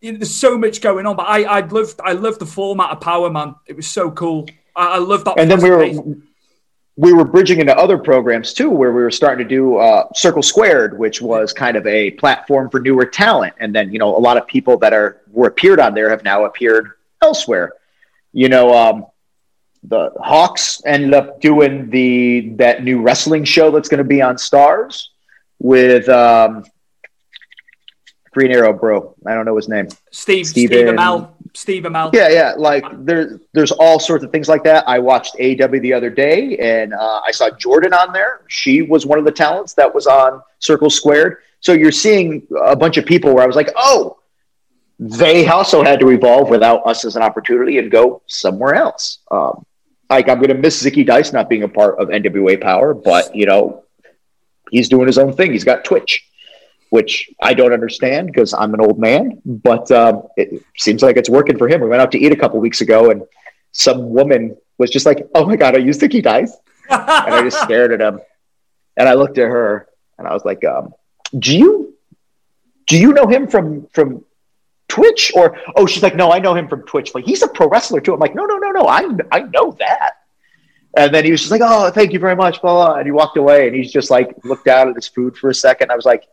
[0.02, 3.32] There's so much going on, but I I loved I loved the format of Powerrr
[3.32, 3.56] Man.
[3.68, 4.48] It was so cool.
[4.76, 5.40] I, I love that.
[5.40, 6.16] And then we were
[6.96, 10.44] we were bridging into other programs too, where we were starting to do uh, Circle
[10.44, 13.56] Squared, which was kind of a platform for newer talent.
[13.60, 16.24] And then, you know, a lot of people that are were appeared on there have
[16.24, 17.74] now appeared elsewhere.
[18.32, 19.06] You know, um,
[19.86, 24.36] the Hawks ended up doing the that new wrestling show that's going to be on
[24.36, 25.08] Starz
[25.60, 26.64] with um,
[28.32, 29.16] Green Arrow, bro.
[29.26, 29.88] I don't know his name.
[30.12, 31.30] Steve Steven, Steve Amell.
[31.54, 32.14] Steve Amell.
[32.14, 32.54] Yeah, yeah.
[32.58, 34.88] Like there, there's all sorts of things like that.
[34.88, 38.42] I watched AEW the other day, and uh, I saw Jordan on there.
[38.48, 41.38] She was one of the talents that was on Circle Squared.
[41.60, 44.18] So you're seeing a bunch of people where I was like, oh,
[45.00, 49.20] they also had to evolve without us as an opportunity and go somewhere else.
[49.32, 49.66] Um,
[50.16, 53.36] like I'm going to miss Zicky Dice not being a part of NWA Powerrr, but
[53.36, 53.84] you know,
[54.72, 55.52] he's doing his own thing.
[55.52, 56.24] He's got Twitch
[56.94, 61.28] which I don't understand because I'm an old man, but um, it seems like it's
[61.28, 61.82] working for him.
[61.82, 63.24] We went out to eat a couple weeks ago, and
[63.72, 66.56] some woman was just like, "Oh my god, are you sticky dice?"
[66.92, 68.20] and I just stared at him,
[68.96, 69.88] and I looked at her,
[70.20, 70.94] and I was like, um,
[71.36, 71.96] "Do you
[72.86, 74.24] do you know him from from
[74.94, 77.14] Twitch?" Or oh, she's like, "No, I know him from Twitch.
[77.16, 79.02] Like he's a pro wrestler too." I'm like, "No, no, no, no, I
[79.32, 80.12] I know that."
[80.96, 83.12] And then he was just like, "Oh, thank you very much," blah, blah, and he
[83.12, 85.92] walked away, and he's just like looked down at his food for a second.
[85.92, 86.24] I was like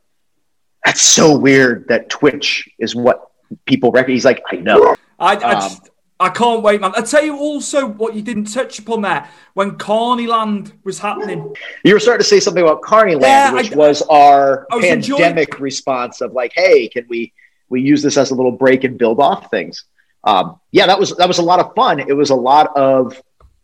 [0.84, 3.30] that's so weird that Twitch is what
[3.66, 4.14] people reckon.
[4.14, 4.96] He's like, I know.
[5.18, 6.92] I, I, um, just, I can't wait, man.
[6.94, 11.54] I'll tell you also what you didn't touch upon there when Carnyland was happening.
[11.84, 15.48] You were starting to say something about Carnyland, yeah, which I, was our was pandemic
[15.48, 15.62] enjoying...
[15.62, 17.32] response of like, hey, can we
[17.70, 19.84] we use this as a little break and build off things?
[20.24, 22.00] Um, yeah, that was that was a lot of fun.
[22.00, 23.20] It was a lot of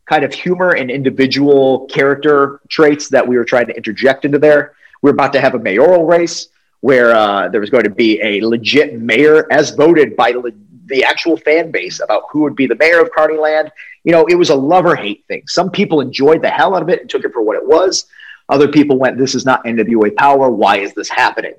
[0.07, 4.75] kind of humor and individual character traits that we were trying to interject into there.
[5.03, 6.49] We we're about to have a mayoral race
[6.81, 10.53] where uh, there was going to be a legit mayor as voted by le-
[10.87, 13.71] the actual fan base about who would be the mayor of Carnyland.
[14.05, 15.43] You know, it was a love or hate thing.
[15.49, 18.07] Some people enjoyed the hell out of it and took it for what it was.
[18.49, 20.53] Other people went, this is not NWA Powerrr.
[20.53, 21.55] Why is this happening?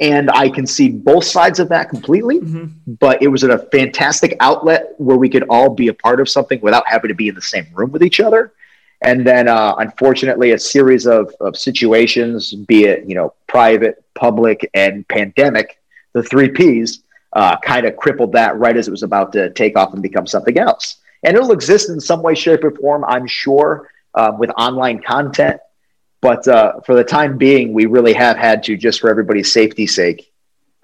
[0.00, 2.94] And I can see both sides of that completely, mm-hmm.
[2.94, 6.58] but it was a fantastic outlet where we could all be a part of something
[6.62, 8.54] without having to be in the same room with each other.
[9.02, 14.68] And then, uh, unfortunately, a series of, of situations, be it you know private, public,
[14.74, 15.78] and pandemic,
[16.12, 17.02] the three P's,
[17.34, 20.26] uh, kind of crippled that right as it was about to take off and become
[20.26, 20.96] something else.
[21.22, 25.60] And it'll exist in some way, shape, or form, I'm sure, uh, with online content.
[26.22, 29.86] But uh, for the time being, we really have had to, just for everybody's safety
[29.86, 30.32] sake,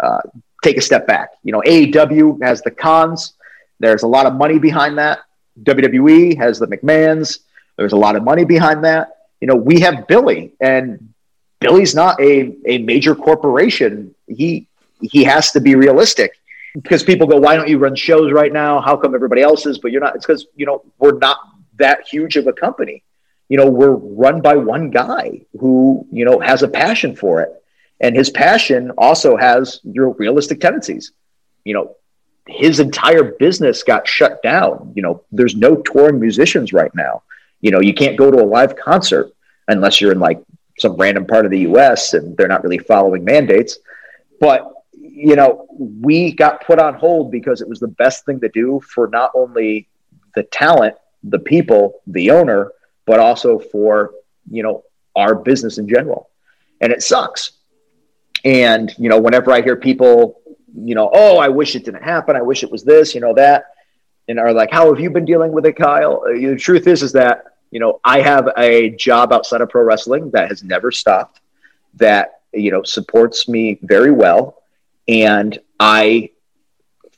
[0.01, 0.21] uh,
[0.63, 1.31] take a step back.
[1.43, 3.35] You know, AEW has the Khans.
[3.79, 5.21] There's a lot of money behind that.
[5.63, 7.41] WWE has the McMahons.
[7.77, 9.17] There's a lot of money behind that.
[9.41, 11.13] You know, we have Billy, and
[11.61, 14.15] Billy's not a, a major corporation.
[14.27, 14.67] He
[15.01, 16.33] he has to be realistic
[16.75, 18.81] because people go, why don't you run shows right now?
[18.81, 20.17] How come everybody else is, but you're not?
[20.17, 21.39] It's because you know we're not
[21.77, 23.03] that huge of a company.
[23.49, 27.51] You know, we're run by one guy who you know has a passion for it,
[28.01, 31.13] and his passion also has your realistic tendencies.
[31.65, 31.97] You know,
[32.47, 34.93] his entire business got shut down.
[34.95, 37.23] You know, there's no touring musicians right now.
[37.61, 39.33] You know, you can't go to a live concert
[39.69, 40.41] unless you're in like
[40.79, 43.79] some random part of the US and they're not really following mandates.
[44.41, 48.49] But, you know, we got put on hold because it was the best thing to
[48.49, 49.89] do for not only
[50.35, 52.71] the talent, the people, the owner,
[53.07, 54.13] but also for,
[54.51, 56.29] you know, our business in general.
[56.81, 57.53] And it sucks.
[58.45, 60.41] And, you know, whenever I hear people,
[60.75, 62.37] you know, oh, I wish it didn't happen.
[62.37, 63.65] I wish it was this, you know, that,
[64.29, 66.23] and are like, how have you been dealing with it, Kyle?
[66.27, 69.83] Uh, the truth is, is that you know, I have a job outside of pro
[69.83, 71.41] wrestling that has never stopped,
[71.95, 74.63] that, you know, supports me very well.
[75.09, 76.31] And I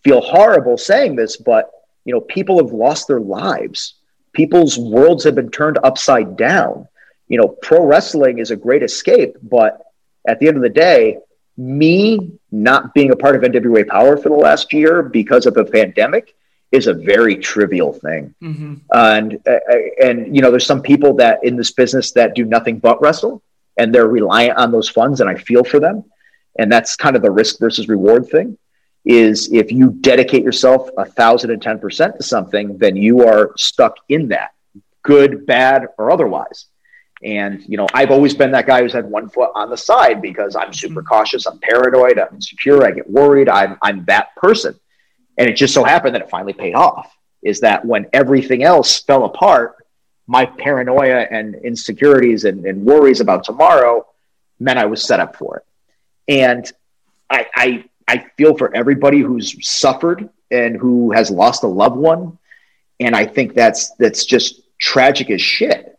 [0.03, 1.71] feel horrible saying this, but,
[2.05, 3.95] you know, people have lost their lives.
[4.39, 6.87] People's worlds have been turned upside down.
[7.27, 9.83] You know, pro wrestling is a great escape, but
[10.29, 11.19] at the end of the day,
[11.57, 15.65] me not being a part of NWA Powerrr for the last year because of a
[15.65, 16.37] pandemic
[16.71, 18.33] is a very trivial thing.
[18.41, 18.75] Mm-hmm.
[18.93, 19.59] and uh,
[20.01, 23.43] and you know, there's some people that in this business that do nothing but wrestle,
[23.77, 26.05] and they're reliant on those funds, and I feel for them.
[26.61, 28.57] And that's kind of the risk versus reward thing.
[29.05, 33.53] Is if you dedicate yourself a thousand and ten percent to something, then you are
[33.57, 34.53] stuck in that,
[35.03, 36.67] good, bad, or otherwise.
[37.23, 40.23] And you know, I've always been that guy who's had one foot on the side
[40.23, 40.73] because I'm mm-hmm.
[40.73, 44.79] super cautious, I'm paranoid, I'm insecure, I get worried, I'm I'm that person.
[45.37, 47.15] And it just so happened that it finally paid off.
[47.43, 49.77] Is that when everything else fell apart,
[50.27, 54.07] my paranoia and insecurities and, and worries about tomorrow
[54.61, 55.65] meant I was set up for it.
[56.29, 56.71] And
[57.31, 62.39] I, I I feel for everybody who's suffered and who has lost a loved one.
[62.99, 65.99] And I think that's that's just tragic as shit.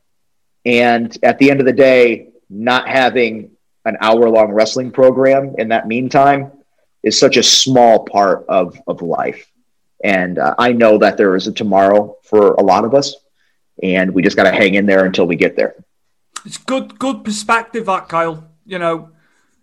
[0.65, 3.51] And at the end of the day, not having
[3.85, 6.51] an hour long wrestling program in that meantime
[7.03, 9.49] is such a small part of, of life.
[10.03, 13.15] And uh, I know that there is a tomorrow for a lot of us,
[13.81, 15.75] and we just got to hang in there until we get there.
[16.45, 18.49] It's good, good perspective, that Kyle.
[18.65, 19.11] You know,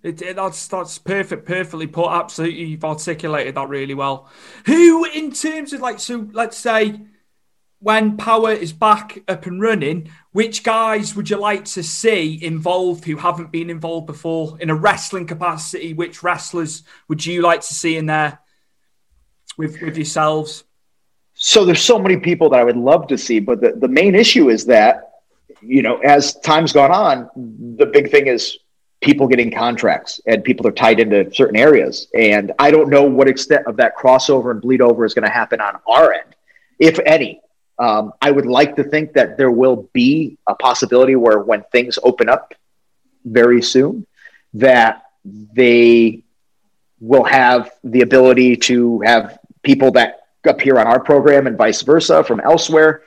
[0.06, 2.10] it, it, that's that's perfect, perfectly put.
[2.10, 4.28] Absolutely, you've articulated that really well.
[4.66, 7.00] Who, in terms of like, so let's say
[7.80, 13.04] when Powerrr is back up and running, which guys would you like to see involved
[13.04, 15.92] who haven't been involved before in a wrestling capacity?
[15.92, 18.40] Which wrestlers would you like to see in there
[19.58, 20.64] with with yourselves?
[21.34, 24.14] So there's so many people that I would love to see, but the, the main
[24.14, 25.10] issue is that,
[25.60, 27.28] you know, as time's gone on,
[27.76, 28.58] the big thing is
[29.00, 32.08] people getting contracts and people are tied into certain areas.
[32.14, 35.30] And I don't know what extent of that crossover and bleed over is going to
[35.30, 36.34] happen on our end,
[36.78, 37.40] if any.
[37.78, 41.98] Um, I would like to think that there will be a possibility where when things
[42.02, 42.54] open up
[43.24, 44.06] very soon,
[44.54, 46.22] that they
[47.00, 52.24] will have the ability to have people that appear on our program and vice versa
[52.24, 53.02] from elsewhere.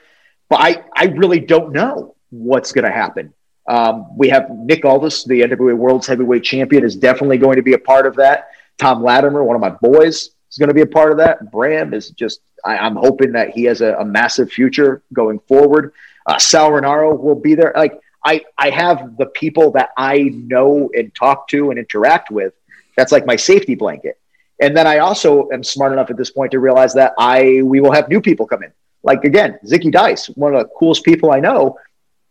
[0.48, 3.34] But I, I really don't know what's going to happen.
[3.70, 7.74] Um, we have Nick Aldis, the NWA World's Heavyweight Champion, is definitely going to be
[7.74, 8.48] a part of that.
[8.78, 11.52] Tom Latimer, one of my boys, is going to be a part of that.
[11.52, 15.92] Bram is just, I, am hoping that he has a, a, massive future going forward.
[16.26, 17.72] Uh, Sal Rinauro will be there.
[17.76, 22.52] Like, I, I have the people that I know and talk to and interact with.
[22.96, 24.18] That's like my safety blanket.
[24.60, 27.80] And then I also am smart enough at this point to realize that I we
[27.80, 28.72] will have new people come in.
[29.02, 31.78] Like again, Zicky Dice, one of the coolest people I know,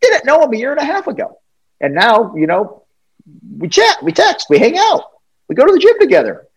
[0.02, 1.40] didn't know him a year and a half ago.
[1.82, 2.84] And now, you know,
[3.58, 5.04] we chat, we text, we hang out,
[5.48, 6.48] we go to the gym together.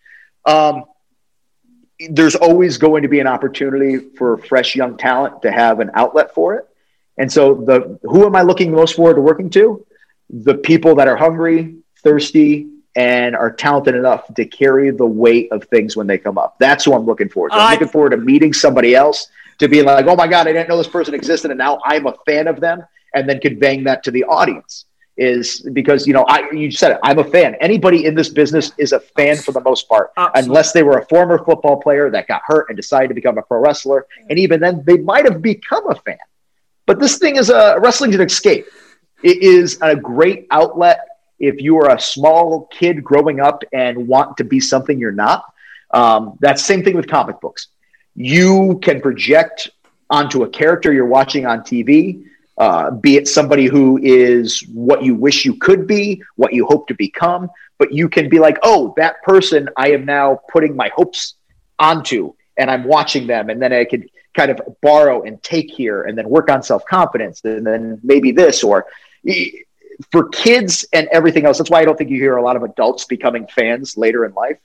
[0.45, 0.85] Um,
[2.11, 6.35] there's always going to be an opportunity for fresh young talent to have an outlet
[6.35, 6.67] for it.
[7.19, 9.87] And so the who am I looking most forward to working to?
[10.31, 15.65] The people that are hungry, thirsty, and are talented enough to carry the weight of
[15.65, 16.57] things when they come up.
[16.59, 17.57] That's who I'm looking forward to.
[17.57, 19.29] I'm I, looking forward to meeting somebody else
[19.59, 22.07] to be like, oh my God, I didn't know this person existed, and now I'm
[22.07, 22.83] a fan of them,
[23.15, 24.87] and then conveying that to the audience
[25.17, 27.55] is because you know I you said it, I'm a fan.
[27.61, 30.49] Anybody in this business is a fan for the most part, Absolutely.
[30.49, 33.43] unless they were a former football player that got hurt and decided to become a
[33.43, 36.19] pro wrestler, and even then they might have become a fan.
[36.87, 38.67] But this thing is a wrestling's an escape.
[39.23, 41.01] It is a great outlet
[41.39, 45.45] if you are a small kid growing up and want to be something you're not.
[45.91, 47.69] Um, that's same thing with comic books.
[48.15, 49.71] You can project
[50.09, 52.25] onto a character you're watching on TV
[52.59, 56.87] uh, be it somebody who is what you wish you could be, what you hope
[56.89, 57.49] to become,
[57.79, 61.35] but you can be like, oh, that person I am now putting my hopes
[61.79, 66.05] onto, and I'm watching them, and then I could kind of borrow and take here,
[66.05, 68.87] and then work on self confidence, and then maybe this, or
[70.11, 71.59] for kids and everything else.
[71.59, 74.35] That's why I don't think you hear a lot of adults becoming fans later in
[74.35, 74.59] life,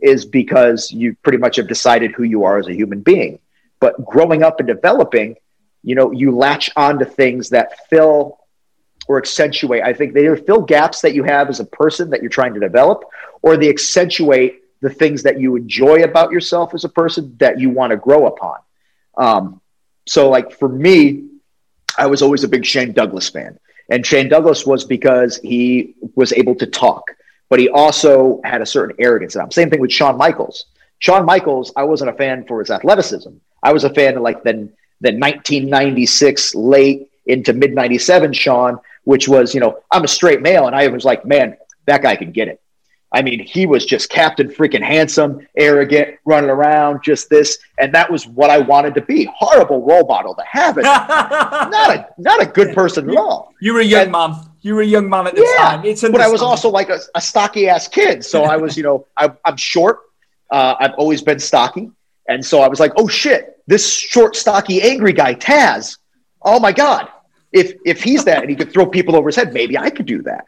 [0.00, 3.38] is because you pretty much have decided who you are as a human being.
[3.78, 5.36] But growing up and developing,
[5.86, 8.40] you know, you latch on to things that fill
[9.06, 9.84] or accentuate.
[9.84, 12.54] I think they either fill gaps that you have as a person that you're trying
[12.54, 13.04] to develop,
[13.40, 17.70] or they accentuate the things that you enjoy about yourself as a person that you
[17.70, 18.58] want to grow upon.
[19.16, 19.60] Um,
[20.08, 21.28] so, like for me,
[21.96, 23.56] I was always a big Shane Douglas fan.
[23.88, 27.12] And Shane Douglas was because he was able to talk,
[27.48, 29.36] but he also had a certain arrogance.
[29.54, 30.66] Same thing with Shawn Michaels.
[30.98, 33.30] Shawn Michaels, I wasn't a fan for his athleticism.
[33.62, 39.28] I was a fan of like the the 1996 late into mid 97 Shawn, which
[39.28, 40.66] was, you know, I'm a straight male.
[40.66, 42.60] And I was like, man, that guy can get it.
[43.12, 48.10] I mean, he was just Captain freaking handsome, arrogant, running around, just this, and that
[48.10, 49.30] was what I wanted to be.
[49.34, 50.82] Horrible role model to have it.
[50.82, 53.54] not a not a good person at all.
[53.60, 54.34] You were a young and, man.
[54.60, 55.84] You were a young mom at the yeah, time.
[55.84, 58.82] It's but I was also like a, a stocky ass kid, so I was, you
[58.82, 60.00] know, I, am short.
[60.50, 61.92] Uh, I've always been stocky,
[62.28, 65.98] and so I was like, oh shit, this short, stocky, angry guy, Taz.
[66.42, 67.08] Oh my God.
[67.52, 70.06] If, if he's that and he could throw people over his head, maybe I could
[70.06, 70.44] do that.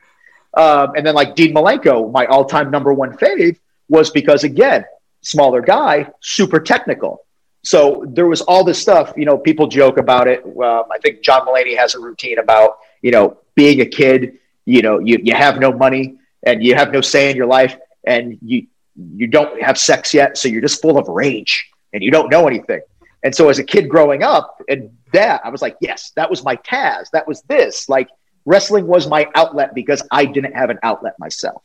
[0.55, 3.59] Um, and then like Dean Malenko, my all time number one fave
[3.89, 4.85] was because again,
[5.23, 7.25] smaller guy, super technical.
[7.63, 9.13] So there was all this stuff.
[9.17, 10.45] You know, people joke about it.
[10.45, 14.39] Um, I think John Mulaney has a routine about you know being a kid.
[14.65, 17.77] You know, you you have no money and you have no say in your life,
[18.05, 22.11] and you you don't have sex yet, so you're just full of rage and you
[22.11, 22.81] don't know anything.
[23.23, 26.45] And so as a kid growing up, and that I was like, yes, that was
[26.45, 27.11] my Taz.
[27.11, 27.89] That was this.
[27.89, 28.09] Like
[28.45, 31.63] wrestling was my outlet because I didn't have an outlet myself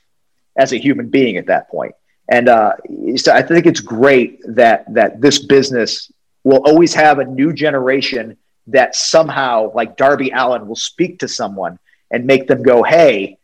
[0.58, 1.96] as a human being at that point.
[2.30, 2.74] And uh,
[3.16, 6.12] so I think it's great that that this business
[6.44, 8.38] will always have a new generation
[8.68, 11.80] that somehow, like Darby Allin, will speak to someone
[12.12, 13.38] and make them go, "Hey,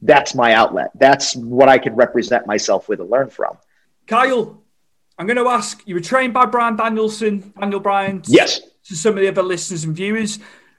[0.00, 0.90] that's my outlet.
[0.94, 3.58] That's what I can represent myself with and learn from."
[4.06, 4.62] Kyle,
[5.18, 5.82] I'm going to ask.
[5.86, 8.22] You were trained by Bryan Danielson, Daniel Bryan.
[8.26, 8.60] Yes.
[8.88, 10.38] To some of the other listeners and viewers,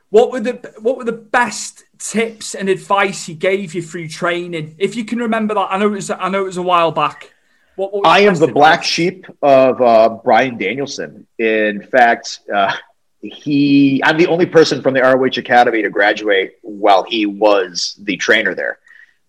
[0.09, 4.75] what were the what were the best tips and advice he gave you through training?
[4.77, 6.91] If you can remember that, I know it was I know it was a while
[6.91, 7.33] back.
[7.75, 8.53] What, what I am the advice?
[8.53, 11.27] black sheep of uh, Bryan Danielson.
[11.37, 12.75] In fact, uh,
[13.21, 18.17] he I'm the only person from the ROH Academy to graduate while he was the
[18.17, 18.79] trainer there.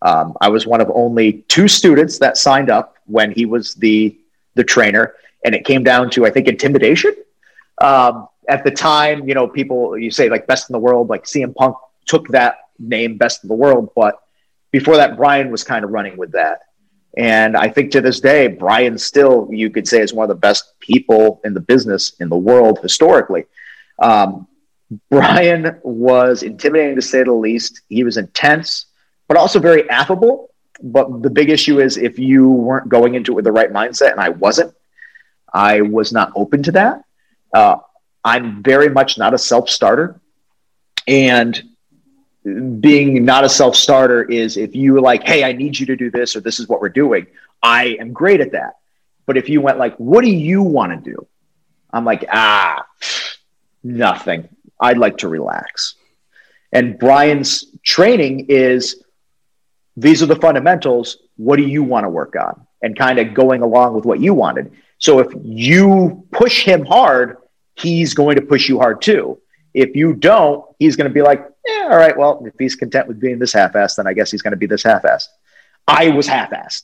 [0.02, 4.16] Um, I was one of only two students that signed up when he was the
[4.58, 7.14] the trainer, and it came down to I think intimidation.
[7.80, 11.24] Um, at the time, you know, people you say like best in the world, like
[11.24, 14.20] CM Punk took that name, best in the world, but
[14.70, 16.60] before that, Bryan was kind of running with that.
[17.16, 20.40] And I think to this day, Bryan still, you could say, is one of the
[20.40, 23.44] best people in the business in the world historically.
[23.98, 24.46] Um,
[25.10, 27.82] Bryan was intimidating to say the least.
[27.88, 28.86] He was intense,
[29.26, 30.50] but also very affable.
[30.82, 34.12] But the big issue is if you weren't going into it with the right mindset,
[34.12, 34.74] and I wasn't,
[35.52, 37.04] I was not open to that.
[37.52, 37.76] Uh,
[38.24, 40.20] I'm very much not a self starter.
[41.06, 41.60] And
[42.80, 45.96] being not a self starter is if you were like, hey, I need you to
[45.96, 47.26] do this, or this is what we're doing,
[47.62, 48.74] I am great at that.
[49.26, 51.26] But if you went like, what do you want to do?
[51.92, 52.86] I'm like, ah,
[53.82, 54.48] nothing.
[54.80, 55.94] I'd like to relax.
[56.72, 59.02] And Bryan's training is
[60.00, 61.18] these are the fundamentals.
[61.36, 62.66] What do you want to work on?
[62.82, 64.72] And kind of going along with what you wanted.
[64.98, 67.38] So if you push him hard,
[67.74, 69.40] he's going to push you hard too.
[69.74, 73.08] If you don't, he's going to be like, yeah, all right, well, if he's content
[73.08, 75.28] with being this half assed, then I guess he's going to be this half assed.
[75.86, 76.82] I was half assed.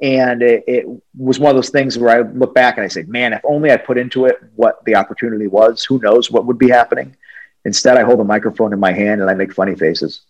[0.00, 0.86] And it, it,
[1.16, 3.72] was one of those things where I look back and I say, man, if only
[3.72, 7.16] I put into it what the opportunity was, who knows what would be happening.
[7.64, 10.22] Instead, I hold a microphone in my hand and I make funny faces.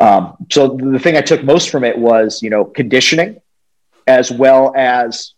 [0.00, 3.40] Um, so the thing I took most from it was, you know, conditioning
[4.06, 5.34] as well as,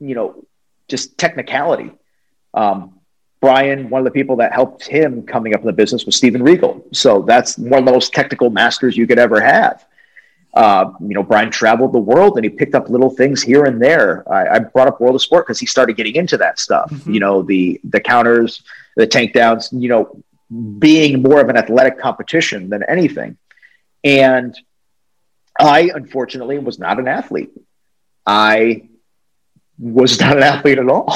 [0.00, 0.44] you know,
[0.86, 1.92] just technicality.
[2.54, 2.94] Um,
[3.40, 6.42] Bryan, one of the people that helped him coming up in the business was Steven
[6.42, 6.84] Regal.
[6.92, 9.86] So that's one of the most technical masters you could ever have.
[10.54, 13.80] Uh, you know, Bryan traveled the world and he picked up little things here and
[13.80, 14.24] there.
[14.32, 16.90] I, I brought up World of Sport because he started getting into that stuff.
[16.90, 17.12] Mm-hmm.
[17.12, 18.62] You know, the the counters,
[18.96, 19.68] the tank downs.
[19.72, 23.36] You know, being more of an athletic competition than anything.
[24.02, 24.54] And
[25.60, 27.50] I, unfortunately, was not an athlete.
[28.26, 28.88] I
[29.78, 31.14] was not an athlete at all.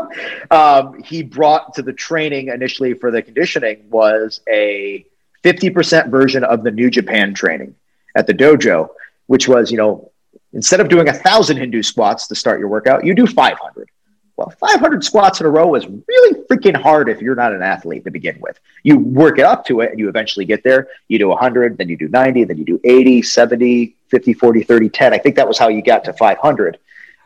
[0.50, 5.06] um, he brought to the training initially for the conditioning was a
[5.42, 7.74] 50% version of the New Japan training
[8.14, 8.88] at the dojo,
[9.26, 10.10] which was, you know,
[10.52, 13.88] instead of doing a thousand Hindu squats to start your workout, you do 500.
[14.36, 18.04] Well, 500 squats in a row is really freaking hard if you're not an athlete
[18.04, 18.58] to begin with.
[18.82, 20.88] You work it up to it and you eventually get there.
[21.06, 24.88] You do 100, then you do 90, then you do 80, 70, 50, 40, 30,
[24.88, 25.14] 10.
[25.14, 26.78] I think that was how you got to 500.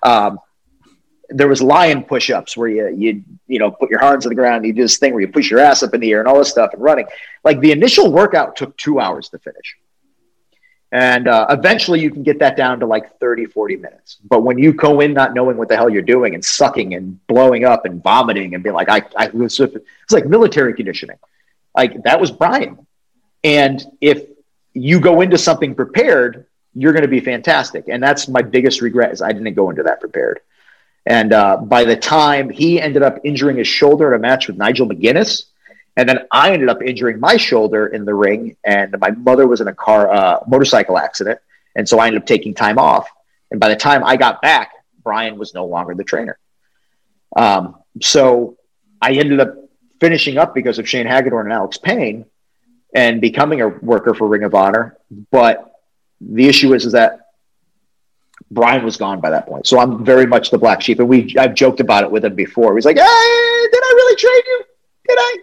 [0.03, 0.39] Um,
[1.31, 4.65] there was lion push-ups where you you you know put your hands on the ground
[4.65, 6.39] you do this thing where you push your ass up in the air and all
[6.39, 7.07] this stuff and running
[7.45, 9.77] like the initial workout took two hours to finish
[10.91, 14.19] and uh, eventually you can get that down to like 30 40 minutes.
[14.29, 17.25] But when you go in not knowing what the hell you're doing and sucking and
[17.27, 21.19] blowing up and vomiting and being like i, I was it's like military conditioning.
[21.77, 22.87] Like that was Bryan.
[23.45, 24.25] and if
[24.73, 27.87] you go into something prepared you're going to be fantastic.
[27.89, 30.41] And that's my biggest regret is i didn't go into that prepared.
[31.05, 34.57] And uh, by the time he ended up injuring his shoulder at a match with
[34.57, 35.45] Nigel McGuinness,
[35.99, 39.61] and then I ended up injuring my shoulder in the ring, and my mother was
[39.61, 41.41] in a car uh, motorcycle accident,
[41.75, 43.09] and so I ended up taking time off.
[43.51, 44.71] And by the time I got back,
[45.03, 46.39] Bryan was no longer the trainer.
[47.37, 48.57] Um, so
[49.03, 49.57] I ended up
[50.01, 52.27] finishing up because of Shane Hagedorn and Alex Payne,
[52.95, 54.97] and becoming a worker for Ring of Honor.
[55.33, 55.73] But
[56.21, 57.23] the issue is, is that
[58.53, 59.67] Bryan was gone by that point.
[59.67, 61.01] So I'm very much the black sheep.
[61.01, 62.77] And we I've joked about it with him before.
[62.77, 63.03] He's like, hey,
[63.73, 64.63] did I really train you?
[65.09, 65.37] Did I?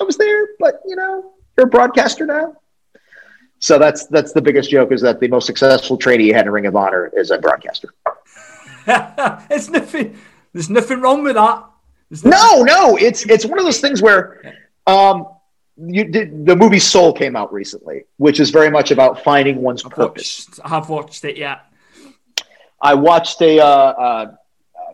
[0.00, 2.56] I was there, but you know, you're a broadcaster now.
[3.58, 6.52] So that's that's the biggest joke is that the most successful trainee he had in
[6.52, 7.94] Ring of Honor is a broadcaster.
[8.86, 10.16] it's nothing.
[10.52, 11.64] There's nothing wrong with that.
[12.24, 14.54] No, no, it's it's one of those things where,
[14.86, 15.26] um,
[15.76, 19.84] you did the movie Soul came out recently, which is very much about finding one's
[19.84, 20.46] I've purpose.
[20.48, 21.36] watched, I've watched it.
[21.36, 21.60] Yeah.
[22.80, 24.26] I watched a uh, uh,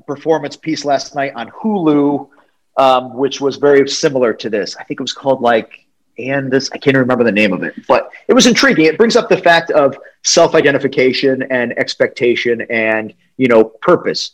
[0.07, 2.29] performance piece last night on Hulu,
[2.77, 4.77] um, which was very similar to this.
[4.77, 5.83] I think it was called like
[6.18, 8.87] and this I can't remember the name of it, but it was intriguing.
[8.87, 14.33] It brings up the fact of self-identification and expectation and you know purpose.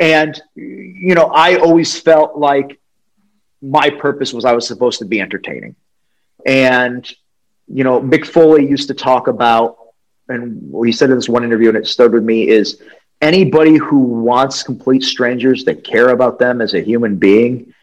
[0.00, 2.80] And you know, I always felt like
[3.62, 5.76] my purpose was I was supposed to be entertaining.
[6.46, 7.10] And
[7.66, 9.78] you know, Mick Foley used to talk about,
[10.28, 12.82] and he said in this one interview, and it stood with me, is
[13.22, 17.73] anybody who wants complete strangers that care about them as a human being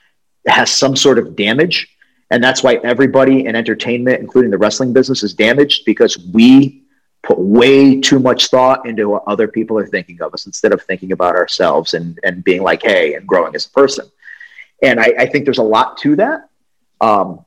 [0.48, 1.88] has some sort of damage.
[2.30, 6.84] And that's why everybody in entertainment, including the wrestling business, is damaged because we
[7.24, 10.82] put way too much thought into what other people are thinking of us instead of
[10.84, 14.10] thinking about ourselves and, and being like, hey, and growing as a person.
[14.82, 16.50] And I, I think there's a lot to that.
[17.00, 17.46] Um,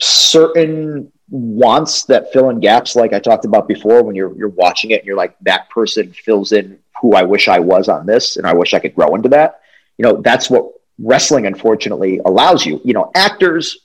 [0.00, 4.90] certain wants that fill in gaps, like I talked about before, when you're you're watching
[4.90, 8.36] it and you're like, that person fills in who I wish I was on this,
[8.36, 9.60] and I wish I could grow into that.
[9.98, 12.80] You know, that's what wrestling unfortunately allows you.
[12.84, 13.78] You know, actors,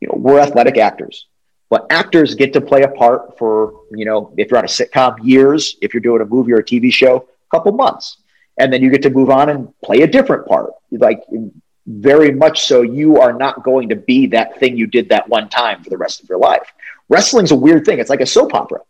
[0.00, 1.26] you know, we're athletic actors,
[1.70, 5.16] but actors get to play a part for, you know, if you're on a sitcom,
[5.22, 8.18] years, if you're doing a movie or a TV show, a couple months.
[8.58, 10.70] And then you get to move on and play a different part.
[10.90, 11.22] Like
[11.86, 15.48] very much so, you are not going to be that thing you did that one
[15.48, 16.72] time for the rest of your life.
[17.08, 17.98] Wrestling's a weird thing.
[18.00, 18.80] It's like a soap opera.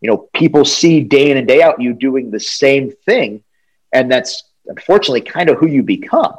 [0.00, 3.44] You know, people see day in and day out you doing the same thing.
[3.92, 6.34] And that's unfortunately kind of who you become.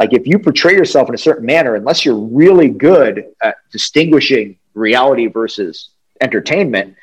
[0.00, 4.58] Like if you portray yourself in a certain manner, unless you're really good at distinguishing
[4.72, 5.90] reality versus
[6.22, 6.96] entertainment,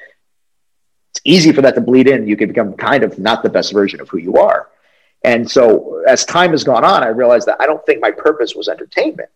[1.11, 2.27] it's easy for that to bleed in.
[2.27, 4.69] You can become kind of not the best version of who you are.
[5.23, 8.55] And so as time has gone on, I realized that I don't think my purpose
[8.55, 9.29] was entertainment.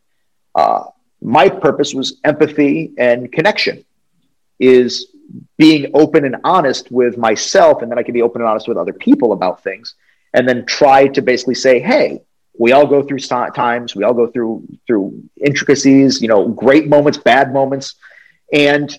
[0.56, 0.86] Uh,
[1.22, 3.86] my purpose was empathy and connection,
[4.60, 5.14] is
[5.60, 7.84] being open and honest with myself.
[7.84, 9.94] And then I can be open and honest with other people about things.
[10.34, 12.24] And then try to basically say, hey,
[12.62, 17.18] we all go through times, we all go through through intricacies, you know, great moments,
[17.18, 17.96] bad moments.
[18.54, 18.96] And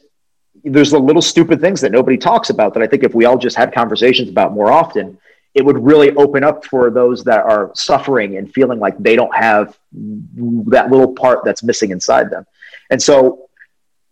[0.65, 3.39] there's the little stupid things that nobody talks about that I think if we all
[3.39, 5.17] just had conversations about more often,
[5.55, 9.33] it would really open up for those that are suffering and feeling like they don't
[9.33, 12.45] have that little part that's missing inside them.
[12.91, 13.49] And so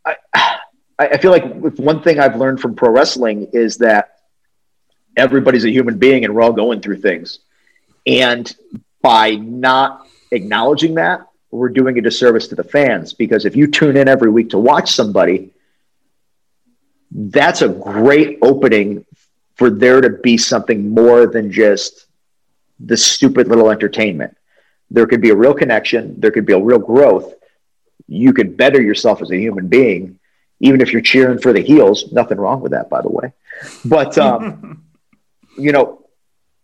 [0.06, 0.14] I,
[0.96, 1.44] I feel like
[1.76, 4.10] one thing I've learned from pro wrestling is that
[5.16, 7.40] everybody's a human being and we're all going through things.
[8.06, 8.54] And
[9.02, 13.96] by not acknowledging that, we're doing a disservice to the fans because if you tune
[13.96, 15.50] in every week to watch somebody,
[17.10, 19.04] that's a great opening
[19.56, 22.06] for there to be something more than just
[22.78, 24.36] the stupid little entertainment.
[24.90, 27.34] There could be a real connection, there could be a real growth.
[28.06, 30.18] You could better yourself as a human being,
[30.60, 32.10] even if you're cheering for the heels.
[32.12, 33.32] Nothing wrong with that, by the way.
[33.84, 34.84] But, um,
[35.58, 35.99] you know,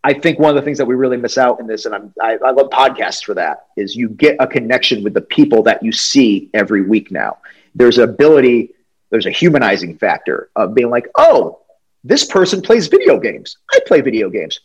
[0.07, 2.15] I think one of the things that we really miss out in this, and I'm,
[2.23, 5.83] I, I love podcasts for that, is you get a connection with the people that
[5.83, 7.39] you see every week now.
[7.75, 8.71] There's an ability,
[9.11, 11.59] there's a humanizing factor of being like, oh,
[12.05, 13.57] this person plays video games.
[13.69, 14.61] I play video games.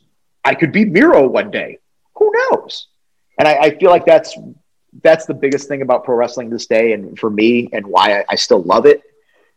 [0.45, 1.79] I could be Miro one day.
[2.17, 2.89] Who knows?
[3.39, 4.37] And I, I feel like that's
[5.01, 8.25] that's the biggest thing about pro wrestling this day, and for me, and why I,
[8.29, 9.01] I still love it,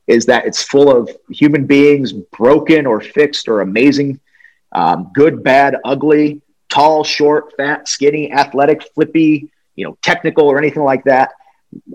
[0.07, 4.19] is that it's full of human beings, broken or fixed or amazing,
[4.75, 10.83] um, good, bad, ugly, tall, short, fat, skinny, athletic, flippy, you know, technical or anything
[10.83, 11.31] like that.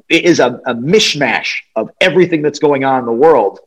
[0.08, 3.60] It is a, a mishmash of everything that's going on in the world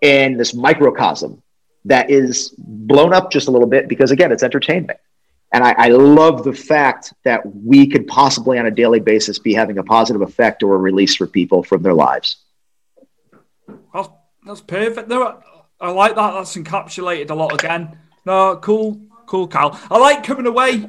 [0.00, 1.42] in this microcosm
[1.86, 4.98] that is blown up just a little bit because again it's entertainment.
[5.52, 9.54] And I, I, love the fact that we could possibly on a daily basis be
[9.54, 12.36] having a positive effect or a release for people from their lives.
[13.94, 14.08] That's,
[14.44, 15.40] that's perfect no,
[15.80, 16.32] i like that.
[16.32, 17.96] That's encapsulated a lot again
[18.26, 19.80] no cool cool Kyle.
[19.90, 20.86] i like coming away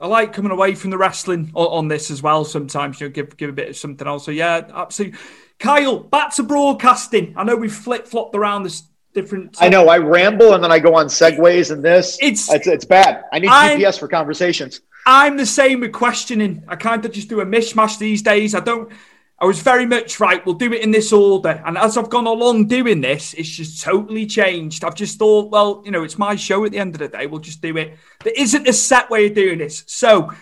[0.00, 2.44] I like coming away from the wrestling on, on this as well.
[2.44, 4.24] Sometimes you know, give give a bit of something else.
[4.24, 5.18] So yeah, absolutely.
[5.58, 7.34] Kyle, back to broadcasting.
[7.36, 8.82] I know we've flip flopped around this
[9.14, 9.56] different.
[9.60, 12.18] I know I ramble and then I go on segues and this.
[12.20, 13.24] It's it's, it's bad.
[13.32, 14.80] I need I'm, GPS for conversations.
[15.06, 16.62] I'm the same with questioning.
[16.68, 18.54] I kind of just do a mishmash these days.
[18.54, 18.92] I don't.
[19.38, 20.44] I was very much right.
[20.46, 23.82] We'll do it in this order, and as I've gone along doing this, it's just
[23.82, 24.82] totally changed.
[24.82, 27.26] I've just thought, well, you know, it's my show at the end of the day.
[27.26, 27.98] We'll just do it.
[28.24, 29.84] There isn't a set way of doing this.
[29.86, 30.32] So,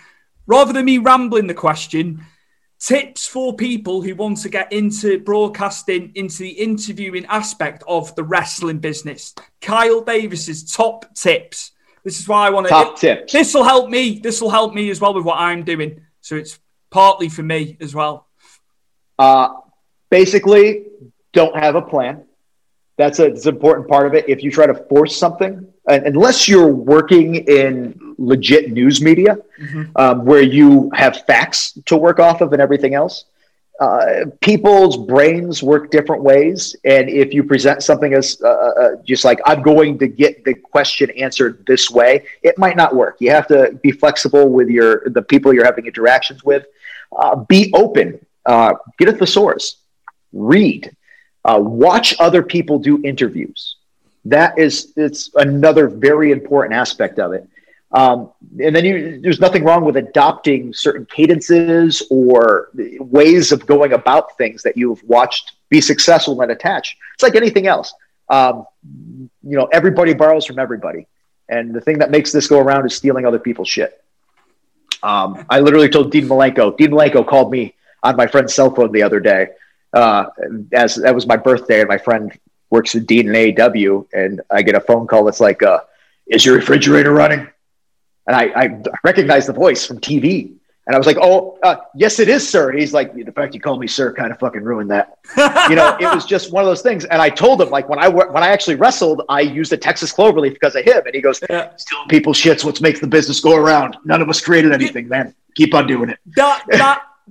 [0.47, 2.25] rather than me rambling the question,
[2.79, 8.23] tips for people who want to get into broadcasting, into the interviewing aspect of the
[8.23, 9.33] wrestling business.
[9.59, 11.71] Kyle Davis's top tips
[12.03, 12.69] This is why I want to.
[12.69, 13.33] Top tips.
[13.33, 14.19] This will help me.
[14.19, 16.01] This will help me as well with what I'm doing.
[16.21, 16.59] So it's
[16.91, 18.24] partly for me as well.
[19.17, 19.49] Uh,
[20.09, 20.85] basically,
[21.33, 22.23] don't have a plan.
[22.97, 24.27] That's a, that's an important part of it.
[24.29, 29.37] If you try to force something, and unless you're working in legit news media,
[29.97, 33.25] um, where you have facts to work off of and everything else,
[33.79, 36.75] uh, people's brains work different ways.
[36.85, 40.53] And if you present something as uh, uh, just like, I'm going to get the
[40.53, 43.17] question answered this way, it might not work.
[43.19, 46.65] You have to be flexible with your the people you're having interactions with.
[47.15, 48.24] Uh, be open.
[48.45, 49.77] Uh, get a thesaurus.
[50.33, 50.95] Read.
[51.43, 53.77] Uh, watch other people do interviews.
[54.25, 57.47] That is, it's another very important aspect of it.
[57.91, 62.69] Um, and then you, there's nothing wrong with adopting certain cadences or
[62.99, 66.97] ways of going about things that you've watched be successful and attach.
[67.13, 67.93] It's like anything else.
[68.29, 71.07] Um, you know, everybody borrows from everybody.
[71.47, 74.03] And the thing that makes this go around is stealing other people's shit.
[75.03, 76.75] Um, I literally told Dean Malenko.
[76.75, 77.75] Dean Malenko called me
[78.05, 79.47] on my friend's cell phone the other day.
[79.93, 80.25] Uh,
[80.73, 82.37] as that was my birthday, and my friend
[82.69, 85.79] works at Dean and AEW, and I get a phone call that's like, uh,
[86.27, 87.47] "Is your refrigerator running?"
[88.27, 90.51] And I, I recognize the voice from TV,
[90.85, 93.53] and I was like, "Oh, uh, yes, it is, sir." And he's like, "The fact
[93.53, 95.17] you called me sir kind of fucking ruined that."
[95.69, 97.05] you know, it was just one of those things.
[97.05, 100.11] And I told him, like, when I when I actually wrestled, I used a Texas
[100.13, 101.39] cloverleaf because of him, and he goes,
[101.77, 103.95] "Stealing people's shit's what makes the business go around.
[104.03, 105.33] None of us created anything, man.
[105.55, 106.19] Keep on doing it."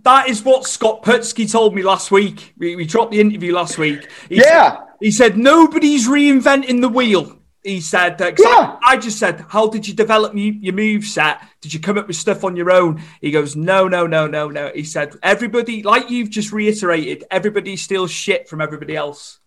[0.05, 2.55] That is what Scott Putski told me last week.
[2.57, 4.09] We, we dropped the interview last week.
[4.29, 4.73] He Yeah.
[4.73, 7.39] Said, he said nobody's reinventing the wheel.
[7.63, 8.77] He said, uh, Yeah.
[8.83, 11.41] I, I just said, how did you develop you, your move set?
[11.63, 13.03] Did you come up with stuff on your own?
[13.23, 14.71] He goes, no, no, no, no, no.
[14.75, 19.41] He said, everybody, like you've just reiterated, everybody steals shit from everybody else.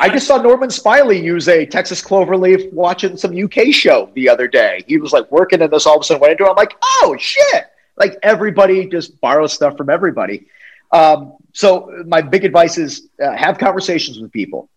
[0.00, 4.48] I just saw Norman Smiley use a Texas cloverleaf watching some UK show the other
[4.48, 4.84] day.
[4.86, 6.50] He was like working in this, all of a sudden went into it.
[6.50, 7.64] I'm like, oh shit!
[7.96, 10.46] Like everybody just borrows stuff from everybody.
[10.92, 14.68] Um, so my big advice is uh, have conversations with people.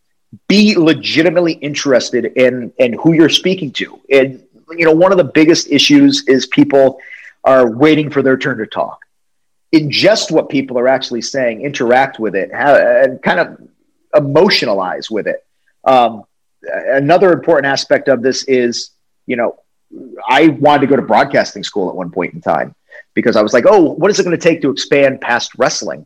[0.47, 3.99] Be legitimately interested in in who you're speaking to.
[4.11, 6.99] And you know, one of the biggest issues is people
[7.43, 8.99] are waiting for their turn to talk.
[9.73, 13.57] Ingest what people are actually saying, interact with it, have, and kind of
[14.15, 15.45] emotionalize with it.
[15.83, 16.23] Um,
[16.63, 18.91] another important aspect of this is,
[19.25, 19.59] you know,
[20.27, 22.75] I wanted to go to broadcasting school at one point in time
[23.17, 26.05] because I was like, oh, what is it going to take to expand past wrestling?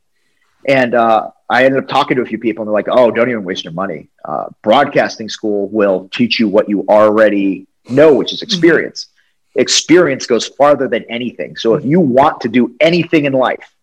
[0.65, 3.29] And uh, I ended up talking to a few people, and they're like, oh, don't
[3.29, 4.07] even waste your money.
[4.23, 9.07] Uh, broadcasting school will teach you what you already know, which is experience.
[9.55, 11.57] Experience goes farther than anything.
[11.57, 13.75] So if you want to do anything in life,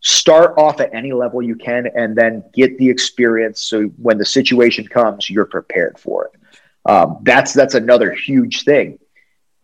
[0.00, 4.24] start off at any level you can and then get the experience so when the
[4.24, 8.98] situation comes you're prepared for it um, that's that's another huge thing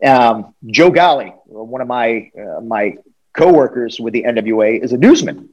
[0.05, 2.97] um, joe Galli, one of my uh, my
[3.33, 5.49] coworkers with the nwa is a newsman.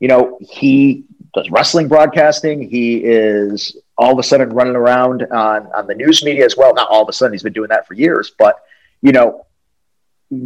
[0.00, 2.68] You know he does wrestling broadcasting.
[2.68, 6.74] He is all of a sudden running around on on the news media as well.
[6.74, 8.56] Not all of a sudden he's been doing that for years but
[9.02, 9.46] you know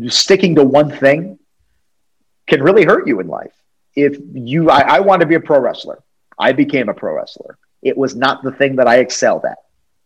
[0.09, 1.39] sticking to one thing
[2.47, 3.53] can really hurt you in life.
[3.95, 6.03] If you I, I wanted to be a pro wrestler.
[6.39, 7.59] I became a pro wrestler.
[7.83, 9.59] It was not the thing that i excelled at.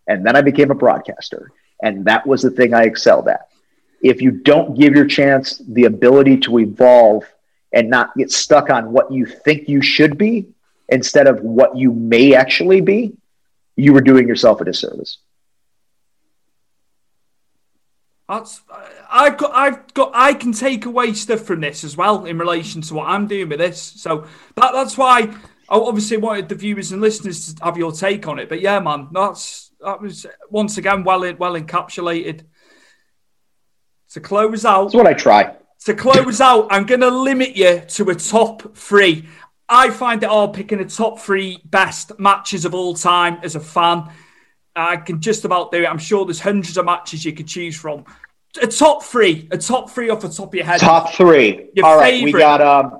[0.08, 3.48] And then i became a broadcaster and that was the thing i excelled at
[4.02, 7.24] if you don't give your chance the ability to evolve
[7.72, 10.46] and not get stuck on what you think you should be
[10.88, 13.12] instead of what you may actually be
[13.76, 15.18] you were doing yourself a disservice
[18.28, 18.60] That's
[19.08, 22.80] I've got I've got I can take away stuff from this as well in relation
[22.82, 23.80] to what I'm doing with this.
[23.80, 25.32] So that that's why
[25.68, 28.48] I obviously wanted the viewers and listeners to have your take on it.
[28.48, 32.42] But yeah, man, that's that was once again well well encapsulated.
[34.10, 37.80] To close out, that's what i try to close out, I'm going to limit you
[37.80, 39.28] to a top three.
[39.68, 43.60] I find it hard picking a top three best matches of all time as a
[43.60, 44.10] fan.
[44.74, 45.86] I can just about do it.
[45.86, 48.04] I'm sure there's hundreds of matches you could choose from.
[48.60, 50.80] A top three, a top three off the top of your head.
[50.80, 52.98] top three Your all right we got um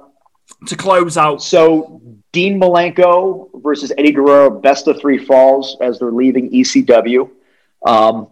[0.66, 1.42] to close out.
[1.42, 7.30] So Dean Malenko versus Eddie Guerrero, best of three falls as they're leaving ECW.
[7.84, 8.28] Um,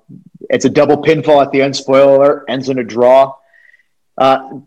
[0.51, 1.75] it's a double pinfall at the end.
[1.77, 3.35] Spoiler ends in a draw.
[4.19, 4.61] Uh,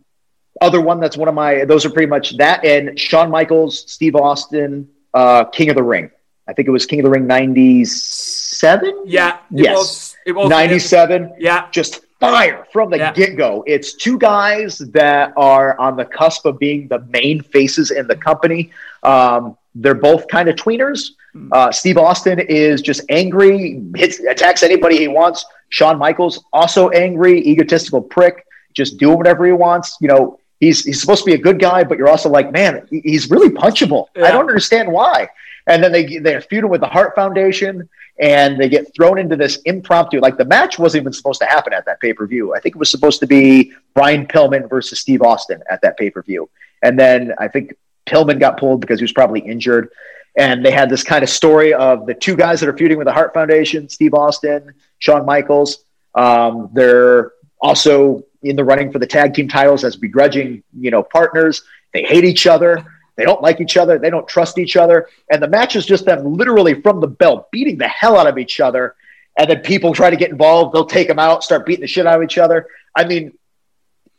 [0.59, 4.15] other one that's one of my those are pretty much that and Shawn Michaels, Steve
[4.15, 6.09] Austin, uh, King of the Ring.
[6.47, 9.03] I think it was King of the Ring ninety seven.
[9.05, 9.77] Yeah, it Yes.
[9.77, 10.15] was.
[10.25, 11.33] It was ninety seven.
[11.37, 13.13] Yeah, Just fire from the Yeah.
[13.13, 13.63] get go.
[13.67, 18.15] It's two guys that are on the cusp of being the main faces in the
[18.15, 18.71] company.
[19.03, 21.11] Um, they're both kind of tweeners,
[21.51, 25.45] Uh, Steve Austin is just angry, hits, attacks anybody he wants.
[25.69, 28.43] Shawn Michaels also angry, egotistical prick,
[28.73, 29.97] just doing whatever he wants.
[30.01, 32.87] You know, he's he's supposed to be a good guy, but you're also like, man,
[32.89, 34.07] he's really punchable.
[34.15, 34.25] Yeah.
[34.25, 35.29] I don't understand why.
[35.67, 37.87] And then they they're feuding with the Hart Foundation,
[38.19, 40.19] and they get thrown into this impromptu.
[40.19, 42.55] Like the match wasn't even supposed to happen at that pay per view.
[42.55, 46.09] I think it was supposed to be Brian Pillman versus Steve Austin at that pay
[46.09, 46.49] per view,
[46.81, 47.73] and then I think
[48.07, 49.89] Pillman got pulled because he was probably injured.
[50.37, 53.07] And they had this kind of story of the two guys that are feuding with
[53.07, 55.83] the Hart Foundation, Steve Austin, Shawn Michaels.
[56.13, 61.01] Um, they're also in the running for the tag team titles as begrudging, you know,
[61.01, 61.63] partners.
[61.93, 62.85] They hate each other.
[63.17, 63.97] They don't like each other.
[63.97, 65.09] They don't trust each other.
[65.29, 68.37] And the match is just them literally from the belt beating the hell out of
[68.37, 68.95] each other.
[69.37, 70.73] And then people try to get involved.
[70.73, 72.67] They'll take them out, start beating the shit out of each other.
[72.95, 73.33] I mean,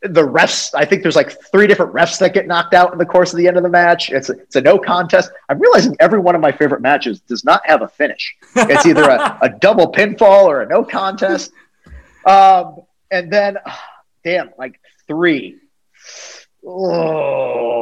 [0.02, 3.06] the refs, I think there's like three different refs that get knocked out in the
[3.06, 4.10] course of the end of the match.
[4.10, 5.30] It's a, it's a no contest.
[5.48, 8.36] I'm realizing every one of my favorite matches does not have a finish.
[8.54, 11.52] It's either a, a double pinfall or a no contest.
[12.24, 12.80] Um,
[13.10, 13.58] and then,
[14.22, 15.58] damn, like three.
[16.64, 17.77] Oh.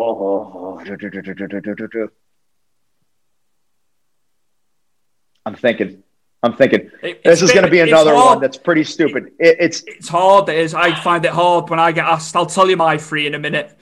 [5.44, 6.02] I'm thinking.
[6.42, 9.32] I'm thinking it, this is going to be another one that's pretty stupid.
[9.38, 10.48] It, it's it's hard.
[10.48, 10.74] It is.
[10.74, 12.36] I find it hard when I get asked.
[12.36, 13.76] I'll tell you my three in a minute.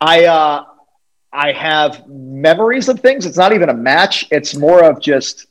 [0.00, 0.64] I uh,
[1.32, 3.26] I have memories of things.
[3.26, 4.26] It's not even a match.
[4.30, 5.46] It's more of just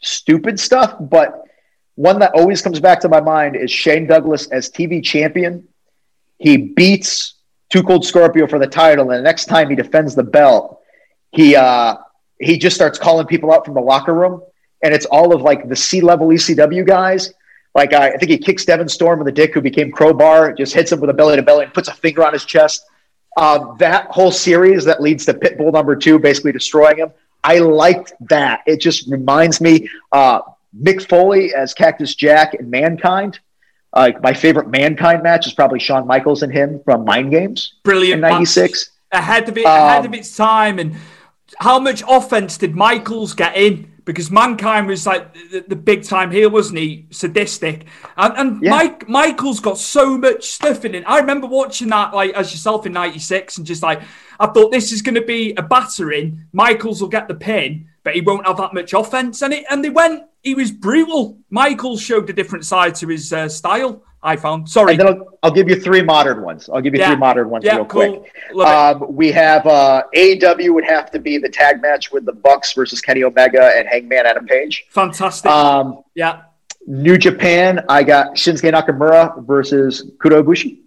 [0.00, 0.96] stupid stuff.
[1.00, 1.42] But
[1.94, 5.68] one that always comes back to my mind is Shane Douglas as TV champion.
[6.38, 7.35] He beats
[7.70, 10.80] Too Cold Scorpio for the title, and the next time he defends the belt,
[11.32, 11.96] he uh,
[12.40, 14.42] he just starts calling people out from the locker room
[14.82, 17.32] and it's all of like the C level ECW guys.
[17.74, 20.74] Like I, I think he kicks Devon Storm in the dick, who became Crowbar, just
[20.74, 22.84] hits him with a belly to belly and puts a finger on his chest.
[23.36, 27.12] Um, that whole series that leads to Pitbull number two, basically destroying him.
[27.44, 28.62] I liked that.
[28.66, 30.40] It just reminds me uh,
[30.80, 33.40] Mick Foley as Cactus Jack and Mankind.
[33.96, 37.74] Uh, my favorite Mankind match is probably Shawn Michaels and him from Mind Games.
[37.82, 38.22] Brilliant.
[38.22, 38.90] In '96.
[39.10, 40.78] Ahead of it, ahead um, of its time.
[40.78, 40.96] And
[41.58, 43.92] how much offense did Michaels get in?
[44.06, 47.06] because Mankind was like the, the big time heel, wasn't he?
[47.10, 47.86] Sadistic,
[48.16, 48.70] and, and yeah.
[48.70, 51.04] Mike Michael's got so much stuff in it.
[51.06, 54.00] I remember watching that like as yourself in '96, and just like
[54.40, 56.46] I thought this is going to be a battering.
[56.52, 59.42] Michaels will get the pin, but he won't have that much offense.
[59.42, 60.22] And it and they went.
[60.46, 61.40] He was brutal.
[61.50, 64.04] Michael showed a different side to his uh, style.
[64.22, 64.68] I found.
[64.68, 64.92] Sorry.
[64.92, 66.70] And then I'll, I'll, give you three modern ones.
[66.72, 67.08] I'll give you yeah.
[67.08, 68.20] three modern ones yeah, real cool.
[68.20, 68.64] quick.
[68.64, 72.74] Um, we have uh, AEW would have to be the tag match with the Bucks
[72.74, 74.86] versus Kenny Omega and Hangman Adam Page.
[74.90, 75.50] Fantastic.
[75.50, 76.42] Um, yeah.
[76.86, 80.78] New Japan, I got Shinsuke Nakamura versus Kota Ibushi.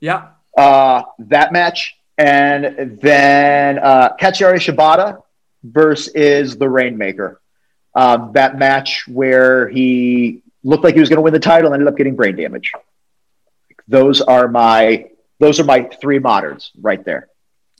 [0.00, 0.28] Yeah.
[0.56, 1.98] Uh, that match.
[2.16, 5.20] And then uh, Katsuyori Shibata
[5.62, 7.41] versus the Rainmaker.
[7.94, 11.74] Um, that match where he looked like he was going to win the title and
[11.74, 12.72] ended up getting brain damage.
[13.88, 17.28] Those are my those are my three moderns right there.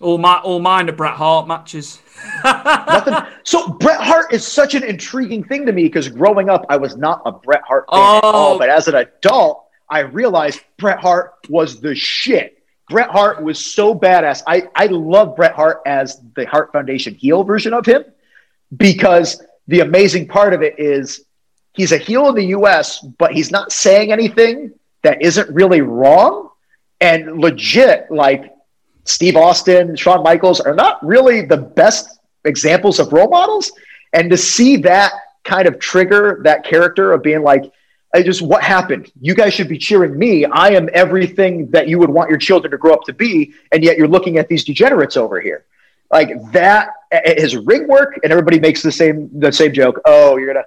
[0.01, 2.01] All my all mine are Bret Hart matches.
[2.45, 3.15] Nothing.
[3.45, 6.97] So Bret Hart is such an intriguing thing to me because growing up I was
[6.97, 8.19] not a Bret Hart fan oh.
[8.19, 12.59] at all, but as an adult I realized Bret Hart was the shit.
[12.91, 14.43] Bret Hart was so badass.
[14.47, 18.05] I I love Bret Hart as the Hart Foundation heel version of him
[18.77, 21.25] because the amazing part of it is
[21.73, 26.51] he's a heel in the US, but he's not saying anything that isn't really wrong.
[27.01, 28.55] And legit, like
[29.05, 33.73] Steve Austin, Shawn Michaels are not really the best examples of role models.
[34.13, 35.13] And to see that
[35.45, 37.73] kind of trigger that character of being like,
[38.15, 39.11] I just what happened?
[39.21, 40.45] You guys should be cheering me.
[40.45, 43.83] I am everything that you would want your children to grow up to be, and
[43.83, 45.65] yet you're looking at these degenerates over here.
[46.11, 46.91] Like that,
[47.25, 50.01] his ring work, and everybody makes the same the same joke.
[50.05, 50.67] Oh, you're gonna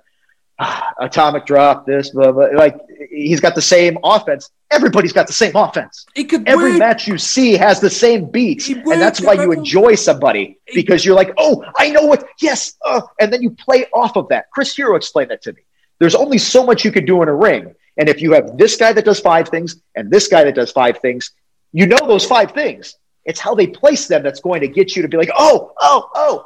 [1.00, 2.48] atomic drop, this, blah, blah.
[2.54, 2.80] Like
[3.10, 4.50] he's got the same offense.
[4.72, 6.06] Everybody's got the same offense.
[6.48, 6.80] Every win.
[6.80, 11.16] match you see has the same beats, and that's why you enjoy somebody because you're
[11.16, 12.28] like, oh, I know what.
[12.42, 14.50] Yes, uh, and then you play off of that.
[14.52, 15.62] Chris Hero explained that to me.
[16.00, 18.76] There's only so much you can do in a ring, and if you have this
[18.76, 21.32] guy that does five things and this guy that does five things,
[21.74, 22.96] you know those five things.
[23.26, 26.10] It's how they place them that's going to get you to be like, oh, oh,
[26.14, 26.46] oh,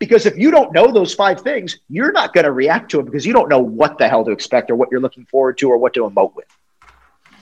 [0.00, 3.06] because if you don't know those five things, you're not going to react to them
[3.06, 5.68] because you don't know what the hell to expect or what you're looking forward to
[5.68, 6.46] or what to emote with.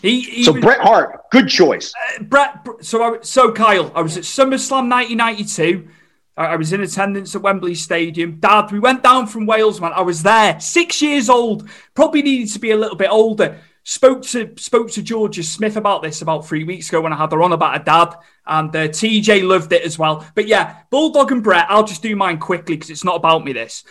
[0.02, 1.92] He, he so was, Bret Hart, good choice.
[1.94, 2.66] Uh, Bret.
[2.80, 5.88] So I, so Kyle, I was at SummerSlam 1992.
[6.36, 8.38] I, I was in attendance at Wembley Stadium.
[8.40, 9.92] Dad, we went down from Wales, man.
[9.94, 11.68] I was there, six years old.
[11.94, 13.58] Probably needed to be a little bit older
[13.88, 17.32] spoke to spoke to Georgia Smith about this about three weeks ago when I had
[17.32, 18.14] her on about a dad,
[18.46, 20.26] and uh, TJ loved it as well.
[20.34, 23.54] But yeah, Bulldog and Bret, I'll just do mine quickly because it's not about me.
[23.54, 23.84] This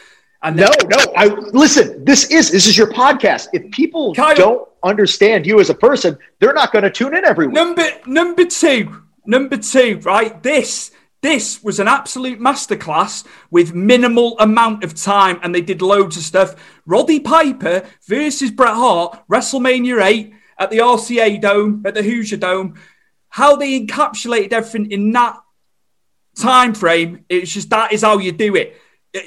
[0.43, 0.98] And No, no.
[1.16, 2.06] I listen.
[2.06, 3.48] This is this is your podcast.
[3.54, 7.26] If people Kyle- don't understand you as a person, they're not going to tune in
[7.26, 7.56] every week.
[7.56, 10.43] Number number two, number two, right?
[10.43, 10.91] This
[11.22, 16.24] this was an absolute masterclass with minimal amount of time, and they did loads of
[16.24, 16.55] stuff.
[16.86, 22.76] Roddy Piper versus Bret Hart, WrestleMania eight at the RCA Dome at the Hoosier Dome.
[23.30, 25.38] How they encapsulated everything in that
[26.38, 27.26] time frame.
[27.30, 28.80] It's just that is how you do it.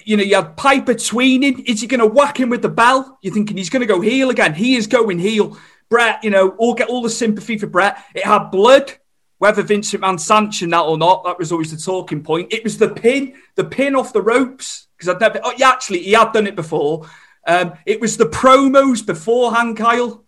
[0.05, 1.65] You know, you have Piper tweening.
[1.69, 3.19] Is he going to whack him with the bell?
[3.23, 4.55] You're thinking he's going to go heel again.
[4.55, 5.59] He is going heel.
[5.89, 7.99] Bret, you know, all get all the sympathy for Bret.
[8.15, 8.93] It had blood.
[9.41, 12.53] Whether Vince McMahon sanctioned that or not, that was always the talking point.
[12.53, 14.89] It was the pin, the pin off the ropes.
[14.95, 17.09] Because I'd never, oh, yeah, actually, he had done it before.
[17.47, 20.25] Um, it was the promos beforehand, Kyle.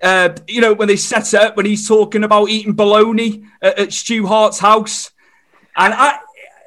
[0.00, 3.92] Uh, you know, when they set up, when he's talking about eating bologna at, at
[3.92, 5.10] Stu Hart's house.
[5.76, 6.18] And I,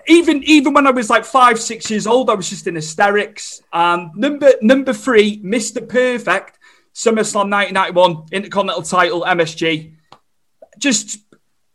[0.05, 3.63] even even when I was like five, six years old, I was just in hysterics.
[3.73, 5.89] Um, number number three, Mr.
[5.89, 6.59] Perfect,
[6.93, 9.95] SummerSlam 1991, Intercontinental title, MSG.
[10.77, 11.17] Just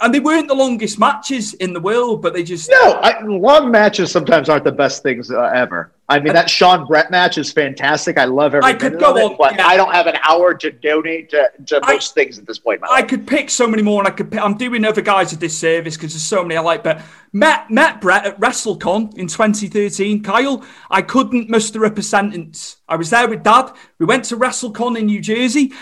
[0.01, 3.71] and they weren't the longest matches in the world, but they just No, I, long
[3.71, 5.93] matches sometimes aren't the best things uh, ever.
[6.09, 8.17] I mean, that Shawn Bret match is fantastic.
[8.17, 9.67] I love every I could go it, on, but yeah.
[9.67, 12.81] I don't have an hour to donate to, to I- most things at this point.
[12.89, 14.31] I could pick so many more, and I could.
[14.31, 16.85] Pick, I'm doing other guys a disservice because there's so many I like.
[16.85, 20.23] But met met Bret at WrestleCon in 2013.
[20.23, 22.77] Kyle, I couldn't muster up a sentence.
[22.89, 23.73] I was there with Dad.
[23.99, 25.73] We went to WrestleCon in New Jersey.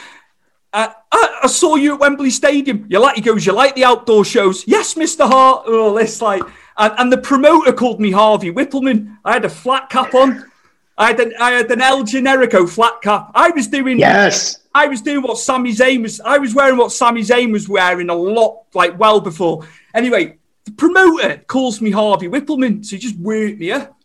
[0.75, 2.85] Uh, I, I saw you at Wembley Stadium.
[2.89, 3.14] You like?
[3.14, 3.47] He goes.
[3.47, 4.66] You like the outdoor shows?
[4.66, 5.62] Yes, Mister Hart.
[5.66, 6.43] Oh, this like,
[6.77, 9.16] and, and the promoter called me Harvey Whippleman.
[9.25, 10.51] I had a flat cap on.
[10.99, 13.31] I had an I had an El Generico flat cap.
[13.35, 14.59] I was doing yes.
[14.75, 16.20] I was doing what Sami Zayn was.
[16.20, 19.64] I was wearing what Sami Zayn was wearing a lot, like well before.
[19.95, 23.97] Anyway, the promoter calls me Harvey Whippleman, so he just worked me up.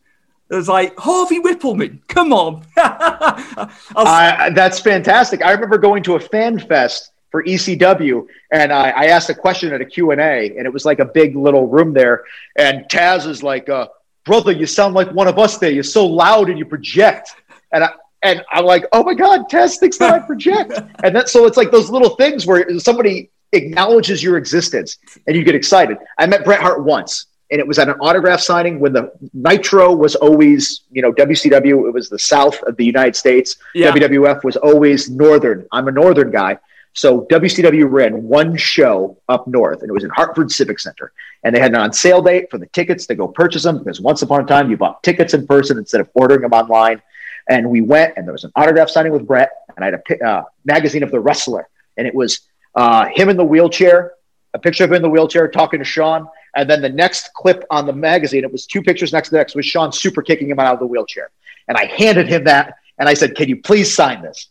[0.52, 2.66] I was like, Harvey Whippleman, come on.
[2.78, 5.44] I, that's fantastic.
[5.44, 9.72] I remember going to a fan fest for ECW, and I, I asked a question
[9.74, 12.24] at a Q and A, and it was like a big little room there.
[12.56, 13.88] And Taz is like, uh,
[14.26, 15.60] "Brother, you sound like one of us.
[15.60, 17.30] There, you're so loud and you project."
[17.72, 17.92] And I
[18.24, 20.74] and I'm like, "Oh my God, Taz thinks that I project."
[21.04, 24.98] and then so it's like those little things where somebody acknowledges your existence
[25.28, 25.98] and you get excited.
[26.18, 27.28] I met Bret Hart once.
[27.52, 31.88] And it was at an autograph signing when the Nitro was always, you know, WCW,
[31.88, 33.58] it was the South of the United States.
[33.74, 33.92] Yeah.
[33.92, 35.66] WWF was always Northern.
[35.72, 36.60] I'm a Northern guy.
[36.94, 41.12] So WCW ran one show up north, and it was in Hartford Civic Center.
[41.44, 44.02] And they had an on sale date for the tickets to go purchase them because
[44.02, 47.02] once upon a time you bought tickets in person instead of ordering them online.
[47.48, 50.26] And we went, and there was an autograph signing with Bret, and I had a
[50.28, 52.42] uh, magazine of the wrestler, and it was
[52.76, 54.14] uh, him in the wheelchair,
[54.54, 57.64] a picture of him in the wheelchair talking to Shawn, and then the next clip
[57.70, 60.60] on the magazine, it was two pictures next to next, was Shawn super kicking him
[60.60, 61.30] out of the wheelchair.
[61.68, 64.48] And I handed him that, and I said, "Can you please sign this?"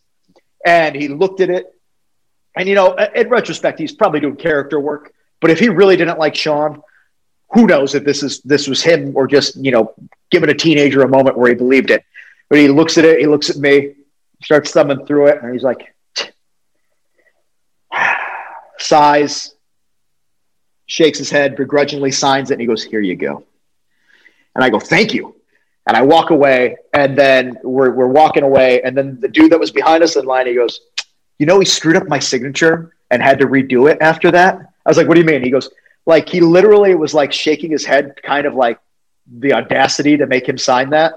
[0.65, 1.73] And he looked at it,
[2.55, 5.13] and you know, in retrospect, he's probably doing character work.
[5.41, 6.81] But if he really didn't like Shawn,
[7.51, 9.93] who knows if this is this was him or just you know
[10.31, 12.03] giving a teenager a moment where he believed it.
[12.49, 13.95] But he looks at it, he looks at me,
[14.43, 15.93] starts thumbing through it, and he's like,
[18.79, 19.53] sighs,
[20.89, 23.43] shakes his head, begrudgingly signs it, and he goes, "Here you go."
[24.55, 25.35] And I go, "Thank you."
[25.85, 29.59] And I walk away, and then we're, we're walking away, and then the dude that
[29.59, 30.81] was behind us in line, he goes,
[31.37, 34.89] "You know, he screwed up my signature and had to redo it after that." I
[34.89, 35.69] was like, "What do you mean?" He goes,
[36.07, 38.79] "Like he literally was like shaking his head, kind of like
[39.27, 41.13] the audacity to make him sign that."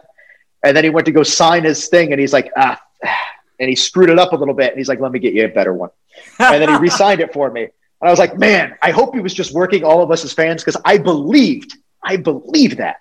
[0.63, 2.79] And then he went to go sign his thing, and he's like, "Ah,"
[3.59, 5.47] and he screwed it up a little bit, and he's like, "Let me get you
[5.47, 5.91] a better one."
[6.39, 7.69] And then he re-signed it for me,
[8.03, 10.33] and I was like, "Man, I hope he was just working all of us as
[10.33, 12.97] fans because I believed, I believed that."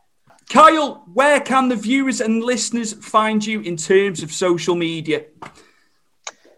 [0.49, 5.26] Kyle, where can the viewers and listeners find you in terms of social media?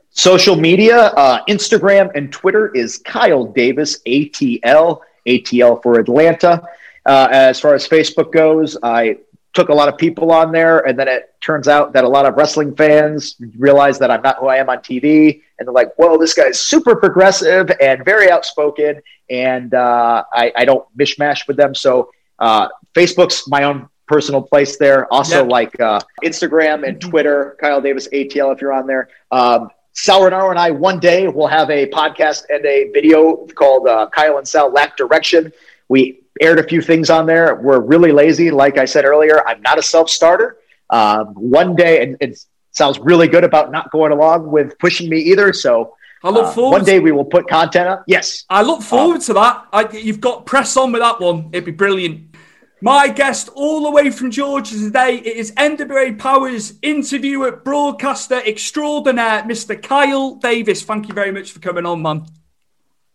[0.10, 6.62] Social media, uh, Instagram and Twitter is Kyle Davis, ATL, ATL for Atlanta.
[7.06, 9.18] Uh, as far as Facebook goes, I
[9.54, 12.26] took a lot of people on there, and then it turns out that a lot
[12.26, 15.94] of wrestling fans realize that I'm not who I am on TV, and they're like,
[15.96, 21.58] "Whoa, this guy's super progressive and very outspoken," and uh, I, I don't mishmash with
[21.58, 21.76] them.
[21.76, 25.12] So uh, Facebook's my own personal place there.
[25.14, 29.10] Also, like uh, Instagram and Twitter, Kyle Davis ATL if you're on there.
[29.32, 33.88] Um, Sal Rinauro and I one day will have a podcast and a video called
[33.88, 35.54] uh, Kyle and Sal Lack Direction.
[35.88, 37.56] We aired a few things on there.
[37.56, 38.52] We're really lazy.
[38.52, 40.58] Like I said earlier, I'm not a self starter.
[40.90, 45.20] Um, one day, and it sounds really good about not going along with pushing me
[45.20, 45.54] either.
[45.54, 46.78] So I look uh, forward.
[46.78, 48.04] one day we will put content up.
[48.08, 48.46] Yes.
[48.50, 49.68] I look forward to that.
[49.72, 51.50] I, you've got press on with that one.
[51.52, 52.36] It'd be brilliant.
[52.82, 59.44] My guest all the way from Georgia today it is NWA Powerrr's interviewer, broadcaster extraordinaire,
[59.44, 59.82] Mr.
[59.82, 60.84] Kyle Davis.
[60.84, 62.26] Thank you very much for coming on, man.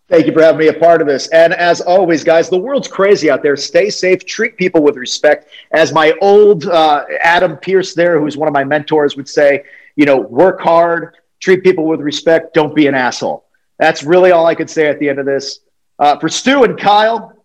[0.08, 1.28] Thank you for having me a part of this.
[1.28, 3.56] And as always, guys, the world's crazy out there.
[3.56, 5.50] Stay safe, treat people with respect.
[5.70, 9.64] As my old uh, Adam Pearce, there, who's one of my mentors, would say,
[9.96, 13.44] you know, work hard, treat people with respect, don't be an asshole.
[13.78, 15.60] That's really all I could say at the end of this.
[15.98, 17.44] Uh, for Stu and Kyle,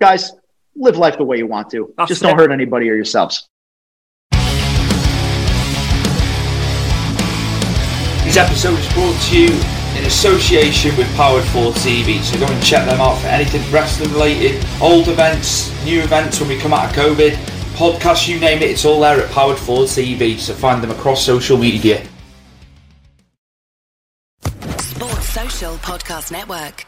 [0.00, 0.30] guys,
[0.76, 1.92] live life the way you want to.
[2.06, 3.48] Just don't hurt anybody or yourselves.
[8.22, 12.20] This episode is brought to you in association with Powered 4 TV.
[12.22, 16.48] So go and check them out for anything wrestling related, old events, new events when
[16.48, 17.32] we come out of COVID,
[17.74, 20.38] podcasts, you name it, it's all there at Powered 4 TV.
[20.38, 22.06] So find them across social media.
[24.78, 26.84] Sports Social Podcast Network.